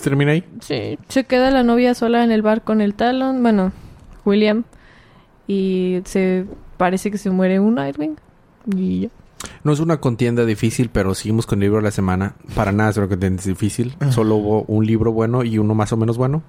[0.01, 0.43] ¿Termina ahí?
[0.59, 3.41] Sí, se queda la novia sola en el bar con el talón.
[3.41, 3.71] Bueno,
[4.25, 4.63] William.
[5.47, 6.45] Y se
[6.77, 8.17] parece que se muere un Nightwing.
[8.75, 9.09] Y ya.
[9.63, 12.35] No es una contienda difícil, pero seguimos con el libro de la semana.
[12.55, 13.95] Para nada es una contienda difícil.
[14.09, 16.43] Solo hubo un libro bueno y uno más o menos bueno.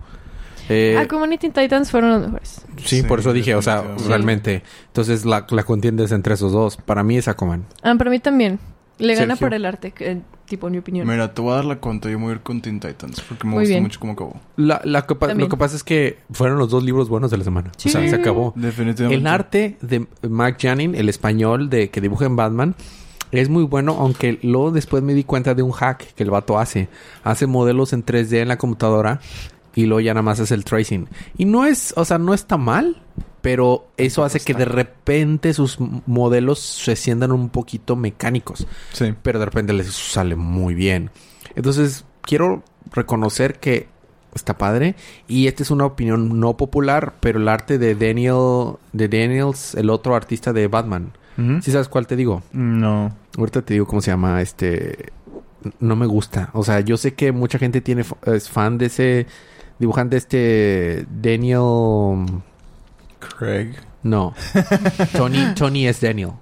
[0.69, 2.63] Eh, Aquaman y Teen Titans fueron los mejores.
[2.79, 4.63] sí, Sí, por eso dije, o sea, realmente.
[4.89, 6.77] Entonces la, la contienda es entre esos dos.
[6.77, 7.67] Para mí es Aquaman.
[7.83, 8.59] Ah, para mí también.
[8.99, 9.47] Le gana Sergio.
[9.47, 11.07] por el arte, que- tipo, en mi opinión.
[11.07, 12.09] Mira, te voy a dar la cuenta.
[12.09, 13.83] Yo me voy a ir con Teen Titans porque me Muy gusta bien.
[13.83, 14.41] mucho cómo acabó.
[14.57, 15.49] La, la que pa- También.
[15.49, 17.73] lo que pasa es que fueron los dos libros buenos de la semana.
[17.77, 17.89] Sí.
[17.89, 18.53] O sea, se acabó.
[18.57, 19.21] Definitivamente.
[19.21, 22.75] El arte de Mark Janin, el español de que dibuja en Batman,
[23.33, 26.59] es muy bueno, aunque luego después me di cuenta de un hack que el vato
[26.59, 26.89] hace.
[27.25, 29.21] Hace modelos en 3D en la computadora
[29.75, 31.09] y luego ya nada más hace el tracing.
[31.37, 33.03] Y no es, o sea, no está mal,
[33.47, 39.15] pero eso hace que de repente sus modelos se sientan un poquito mecánicos, Sí.
[39.23, 41.11] pero de repente les sale muy bien.
[41.55, 43.87] Entonces, quiero reconocer que
[44.35, 44.97] está padre
[45.29, 49.91] y esta es una opinión no popular, pero el arte de Daniel de Daniels, el
[49.91, 51.13] otro artista de Batman.
[51.39, 51.63] Ujú.
[51.63, 52.43] ¿Sí sabes cuál te digo?
[52.51, 53.15] No.
[53.39, 55.13] Ahorita te digo cómo se llama este
[55.79, 56.51] no me gusta.
[56.53, 59.27] O sea, yo sé que mucha gente tiene es fan de ese
[59.79, 62.43] dibujante este Daniel
[63.35, 63.75] Craig.
[64.03, 64.35] no.
[65.17, 66.33] Tony Tony es Daniel.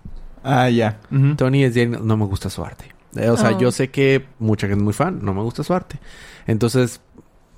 [0.42, 0.98] Ah, ya.
[1.36, 2.86] Tony es Daniel, no me gusta su arte.
[3.16, 3.58] Eh, o sea, Oh.
[3.58, 5.98] yo sé que mucha gente es muy fan, no me gusta su arte.
[6.46, 7.00] Entonces,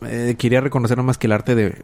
[0.02, 1.82] eh, quería reconocer nomás que el arte de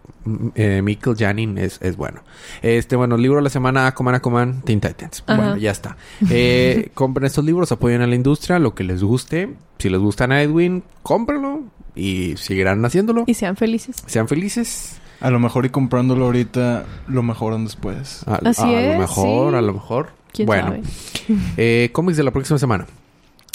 [0.55, 2.23] eh, Michael Janin es, es bueno.
[2.61, 5.25] Este, bueno, libro de la semana, Aquaman, Aquaman, Teen Titans.
[5.27, 5.37] Ajá.
[5.41, 5.97] Bueno, ya está.
[6.31, 9.55] Eh, compren estos libros, apoyen a la industria, lo que les guste.
[9.79, 11.63] Si les gusta Nightwing, cómprenlo
[11.97, 13.25] y seguirán haciéndolo.
[13.27, 13.97] Y sean felices.
[14.07, 15.01] Sean felices.
[15.23, 18.25] A lo mejor y comprándolo ahorita lo mejoran después.
[18.27, 19.59] A, Así a es, lo mejor, sí.
[19.59, 20.09] a lo mejor.
[20.33, 20.83] ¿Quién bueno, sabe?
[21.57, 22.87] eh, cómics de la próxima semana.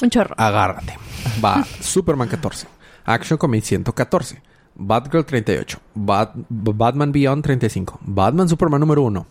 [0.02, 0.34] Un chorro.
[0.38, 0.98] Agárrate.
[1.44, 2.68] Va Superman 14.
[3.06, 4.42] Action Comics 114.
[4.76, 5.80] Batgirl 38.
[5.96, 8.00] Bat- Batman Beyond 35.
[8.02, 9.26] Batman Superman número 1.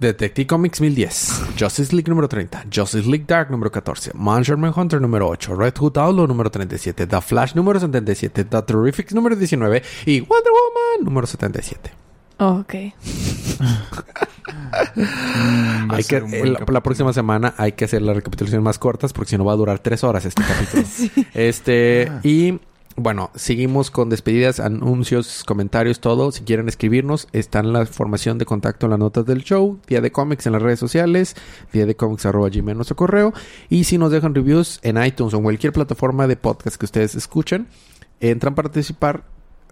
[0.00, 1.42] Detective Comics 1010.
[1.58, 2.64] Justice League número 30.
[2.74, 4.12] Justice League Dark número 14.
[4.14, 5.54] Monster Hunter número 8.
[5.54, 7.06] Red Hood Outlaw número 37.
[7.06, 8.44] The Flash número 77.
[8.44, 9.82] The Terrifics número 19.
[10.06, 11.92] Y Wonder Woman número 77.
[12.38, 12.74] Oh, ok.
[14.96, 19.30] Mm, Hay que, el- la próxima semana hay que hacer las recapitulaciones más cortas porque
[19.30, 20.84] si no va a durar tres horas este capítulo.
[21.34, 22.58] Este, y
[23.02, 26.32] bueno, seguimos con despedidas, anuncios, comentarios, todo.
[26.32, 30.00] Si quieren escribirnos, está en la formación de contacto en las notas del show, Día
[30.00, 31.34] de Cómics en las redes sociales,
[31.72, 33.32] día de cómics arroba gmail nuestro correo.
[33.68, 37.14] Y si nos dejan reviews en iTunes o en cualquier plataforma de podcast que ustedes
[37.14, 37.68] escuchen,
[38.20, 39.24] entran para participar.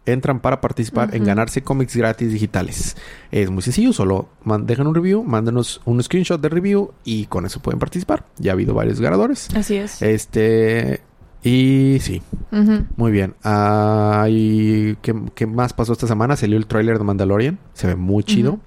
[0.07, 2.97] Entran para participar en ganarse cómics gratis digitales.
[3.31, 4.31] Es muy sencillo, solo
[4.63, 8.25] dejan un review, mándenos un screenshot de review y con eso pueden participar.
[8.39, 9.55] Ya ha habido varios ganadores.
[9.55, 10.01] Así es.
[10.01, 11.03] Este.
[11.49, 12.21] Y sí,
[12.97, 13.35] muy bien.
[13.43, 16.37] Ah, y ¿qué, qué más pasó esta semana?
[16.37, 17.59] Salió el tráiler de Mandalorian.
[17.73, 18.61] Se ve muy chido.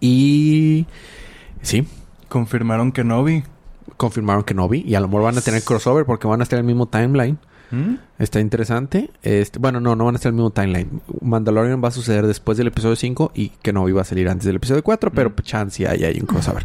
[0.00, 0.86] Y.
[1.60, 1.88] Sí,
[2.28, 3.42] Confirmaron que no vi.
[3.96, 4.84] confirmaron que no vi.
[4.86, 6.86] Y a lo mejor van a tener crossover porque van a estar en el mismo
[6.86, 7.36] timeline.
[7.72, 7.94] ¿Mm?
[8.20, 9.10] Está interesante.
[9.22, 11.00] Este, bueno, no, no van a estar en el mismo timeline.
[11.20, 14.46] Mandalorian va a suceder después del episodio 5 y que no iba a salir antes
[14.46, 16.62] del episodio 4, pero chance ahí hay un crossover.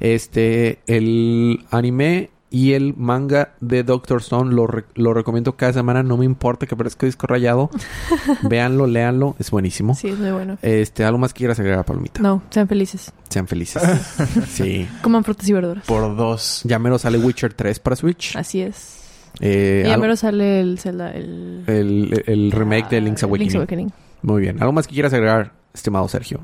[0.00, 6.02] Este, el anime y el manga de Doctor Stone lo, re- lo recomiendo cada semana.
[6.02, 7.70] No me importa que parezca disco rayado.
[8.42, 9.34] Véanlo, léanlo.
[9.38, 9.94] Es buenísimo.
[9.94, 10.58] Sí, es muy bueno.
[10.62, 12.20] Este, algo más que quieras agregar, Palomita.
[12.20, 13.10] No, sean felices.
[13.30, 13.82] Sean felices.
[14.48, 14.86] sí.
[15.02, 15.86] Coman frutas y verduras.
[15.86, 16.60] Por dos.
[16.64, 18.36] Ya mero sale Witcher 3 para Switch.
[18.36, 18.98] Así es.
[19.40, 21.64] Eh, y ya mero sale el Zelda, el...
[21.66, 23.48] el, el remake de ah, Link's Awakening.
[23.48, 23.92] Link's Awakening.
[24.20, 24.60] Muy bien.
[24.60, 26.40] ¿Algo más que quieras agregar, estimado Sergio?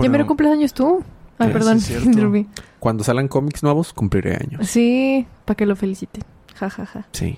[0.00, 1.02] Ya mero cumples años tú.
[1.40, 1.80] Ay, Sí, perdón.
[1.80, 2.46] sí, interrumpí.
[2.78, 4.68] Cuando salgan cómics nuevos, cumpliré años.
[4.68, 6.22] Sí, para que lo feliciten.
[6.54, 7.06] Ja, ja, ja.
[7.12, 7.36] Sí.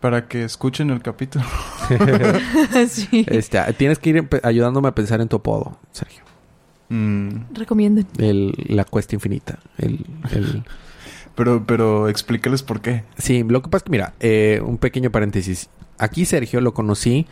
[0.00, 1.44] Para que escuchen el capítulo.
[2.88, 3.24] sí.
[3.28, 6.22] este, tienes que ir ayudándome a pensar en tu apodo, Sergio.
[6.88, 7.52] Mm.
[7.54, 8.06] Recomienden.
[8.18, 9.58] El, la cuesta infinita.
[9.78, 10.64] El, el-
[11.36, 13.04] Pero, pero explícales por qué.
[13.18, 15.68] Sí, lo que pasa es que, mira, eh, un pequeño paréntesis.
[15.98, 17.26] Aquí Sergio lo conocí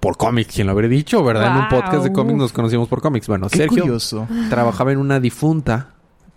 [0.00, 1.56] por cómics, quien lo habría dicho, ¿verdad?
[1.56, 3.26] En un podcast de cómics nos conocimos por cómics.
[3.26, 4.26] Bueno, Qué Sergio curioso.
[4.50, 5.94] trabajaba en una difunta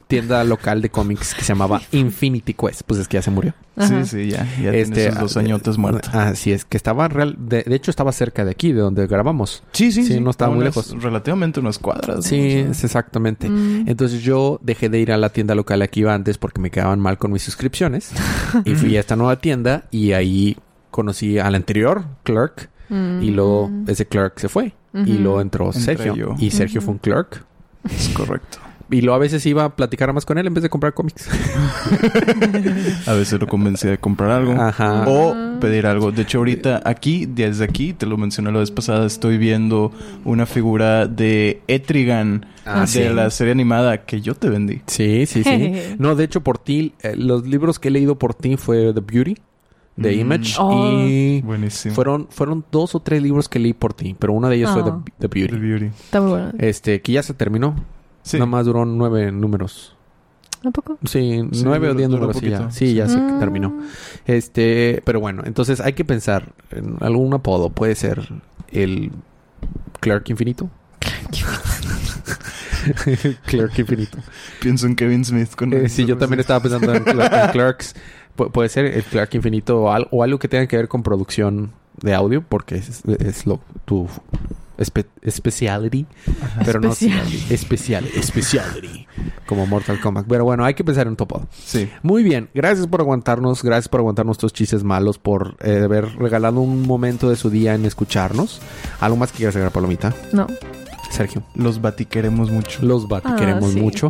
[0.08, 2.82] tienda local de cómics que se llamaba Infinity Quest.
[2.86, 3.54] Pues es que ya se murió.
[3.76, 4.06] Ajá.
[4.06, 4.48] Sí, sí, ya.
[4.62, 6.10] Ya Este, tiene sus dos ah, añotes muerto.
[6.14, 7.36] Así es, que estaba real.
[7.38, 9.64] De, de hecho, estaba cerca de aquí, de donde grabamos.
[9.74, 10.20] Sí, sí, sí, sí.
[10.20, 10.96] no estaba muy lejos.
[11.02, 12.18] Relativamente unas cuadras.
[12.18, 12.22] ¿no?
[12.22, 13.50] Sí, O sea, es exactamente.
[13.50, 13.88] Mm.
[13.88, 17.00] Entonces yo dejé de ir a la tienda local aquí iba antes porque me quedaban
[17.00, 18.12] mal con mis suscripciones.
[18.66, 20.58] y fui a esta nueva tienda y ahí
[20.98, 22.70] conocí al anterior clerk.
[22.90, 23.22] Mm.
[23.22, 24.74] Y luego ese clerk se fue.
[24.94, 26.16] Y luego entró Entré Sergio.
[26.16, 26.36] yo.
[26.40, 27.44] Y Sergio fue un clerk.
[27.86, 28.58] Es correcto.
[28.90, 31.30] Y luego a veces iba a platicar más con él en vez de comprar cómics.
[33.06, 34.54] A veces lo convencía de comprar algo.
[34.54, 35.04] Ajá.
[35.08, 36.12] O pedir algo.
[36.14, 39.92] De hecho, ahorita aquí, desde aquí, te lo mencioné la vez pasada, estoy viendo
[40.24, 43.04] una figura de Etrigan Ah, de sí.
[43.14, 44.82] la serie animada que yo te vendí.
[44.88, 45.74] Sí, sí, sí.
[46.00, 49.02] No, de hecho, por ti, eh, los libros que he leído por ti fue The
[49.02, 49.36] Beauty,
[50.00, 50.20] The Mm.
[50.20, 50.56] Image.
[50.60, 51.02] Oh.
[51.02, 51.96] Y Buenísimo.
[51.96, 54.16] fueron, fueron dos o tres libros que leí por ti.
[54.18, 55.04] Pero uno de ellos fue Oh.
[55.20, 55.54] The, The Beauty.
[55.56, 55.86] The Beauty.
[55.88, 56.52] Está muy bueno.
[56.60, 57.76] Este, que ya se terminó.
[58.24, 58.38] Sí.
[58.38, 59.96] Nada más duró nueve números.
[60.66, 60.98] ¿A poco?
[61.06, 62.70] Sí, Sí, nueve o diez números y ya.
[62.72, 63.40] Sí, ya se Mm.
[63.40, 63.80] terminó.
[64.26, 67.70] Este, pero bueno, entonces hay que pensar en algún apodo.
[67.70, 68.28] Puede ser
[68.72, 69.12] el
[70.00, 70.70] Clerk Infinito.
[73.46, 74.18] Clerk Infinito.
[74.62, 77.96] Pienso en Kevin Smith con Eh, sí, yo también estaba pensando en, Cler- en Clerks.
[78.38, 81.04] Pu- puede ser el Clerk Infinito o, al- o algo que tenga que ver con
[81.04, 81.72] producción
[82.02, 84.08] de audio, porque es, es lo tu
[84.78, 86.06] espe- speciality.
[86.64, 87.54] Pero no Speciality.
[87.54, 89.08] especial, speciality.
[89.48, 90.26] Como Mortal Kombat.
[90.28, 91.48] Pero bueno, hay que pensar en un topo.
[91.52, 91.90] Sí.
[92.04, 96.60] Muy bien, gracias por aguantarnos, gracias por aguantar nuestros chistes malos, por eh, haber regalado
[96.60, 98.62] un momento de su día en escucharnos.
[99.00, 100.14] ¿Algo más que quieras agregar, Palomita?
[100.34, 100.46] No.
[101.10, 101.44] Sergio.
[101.56, 102.80] Los batiqueremos mucho.
[102.82, 103.80] Los Bati Ah, sí.
[103.80, 104.10] mucho.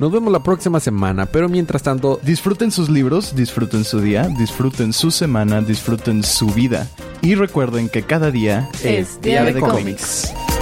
[0.00, 4.92] Nos vemos la próxima semana, pero mientras tanto, Disfruten sus libros, disfruten su día, disfruten
[4.92, 6.88] su semana, disfruten su vida.
[7.22, 10.32] Y recuerden que cada día Es día de cómics.
[10.34, 10.53] cómics.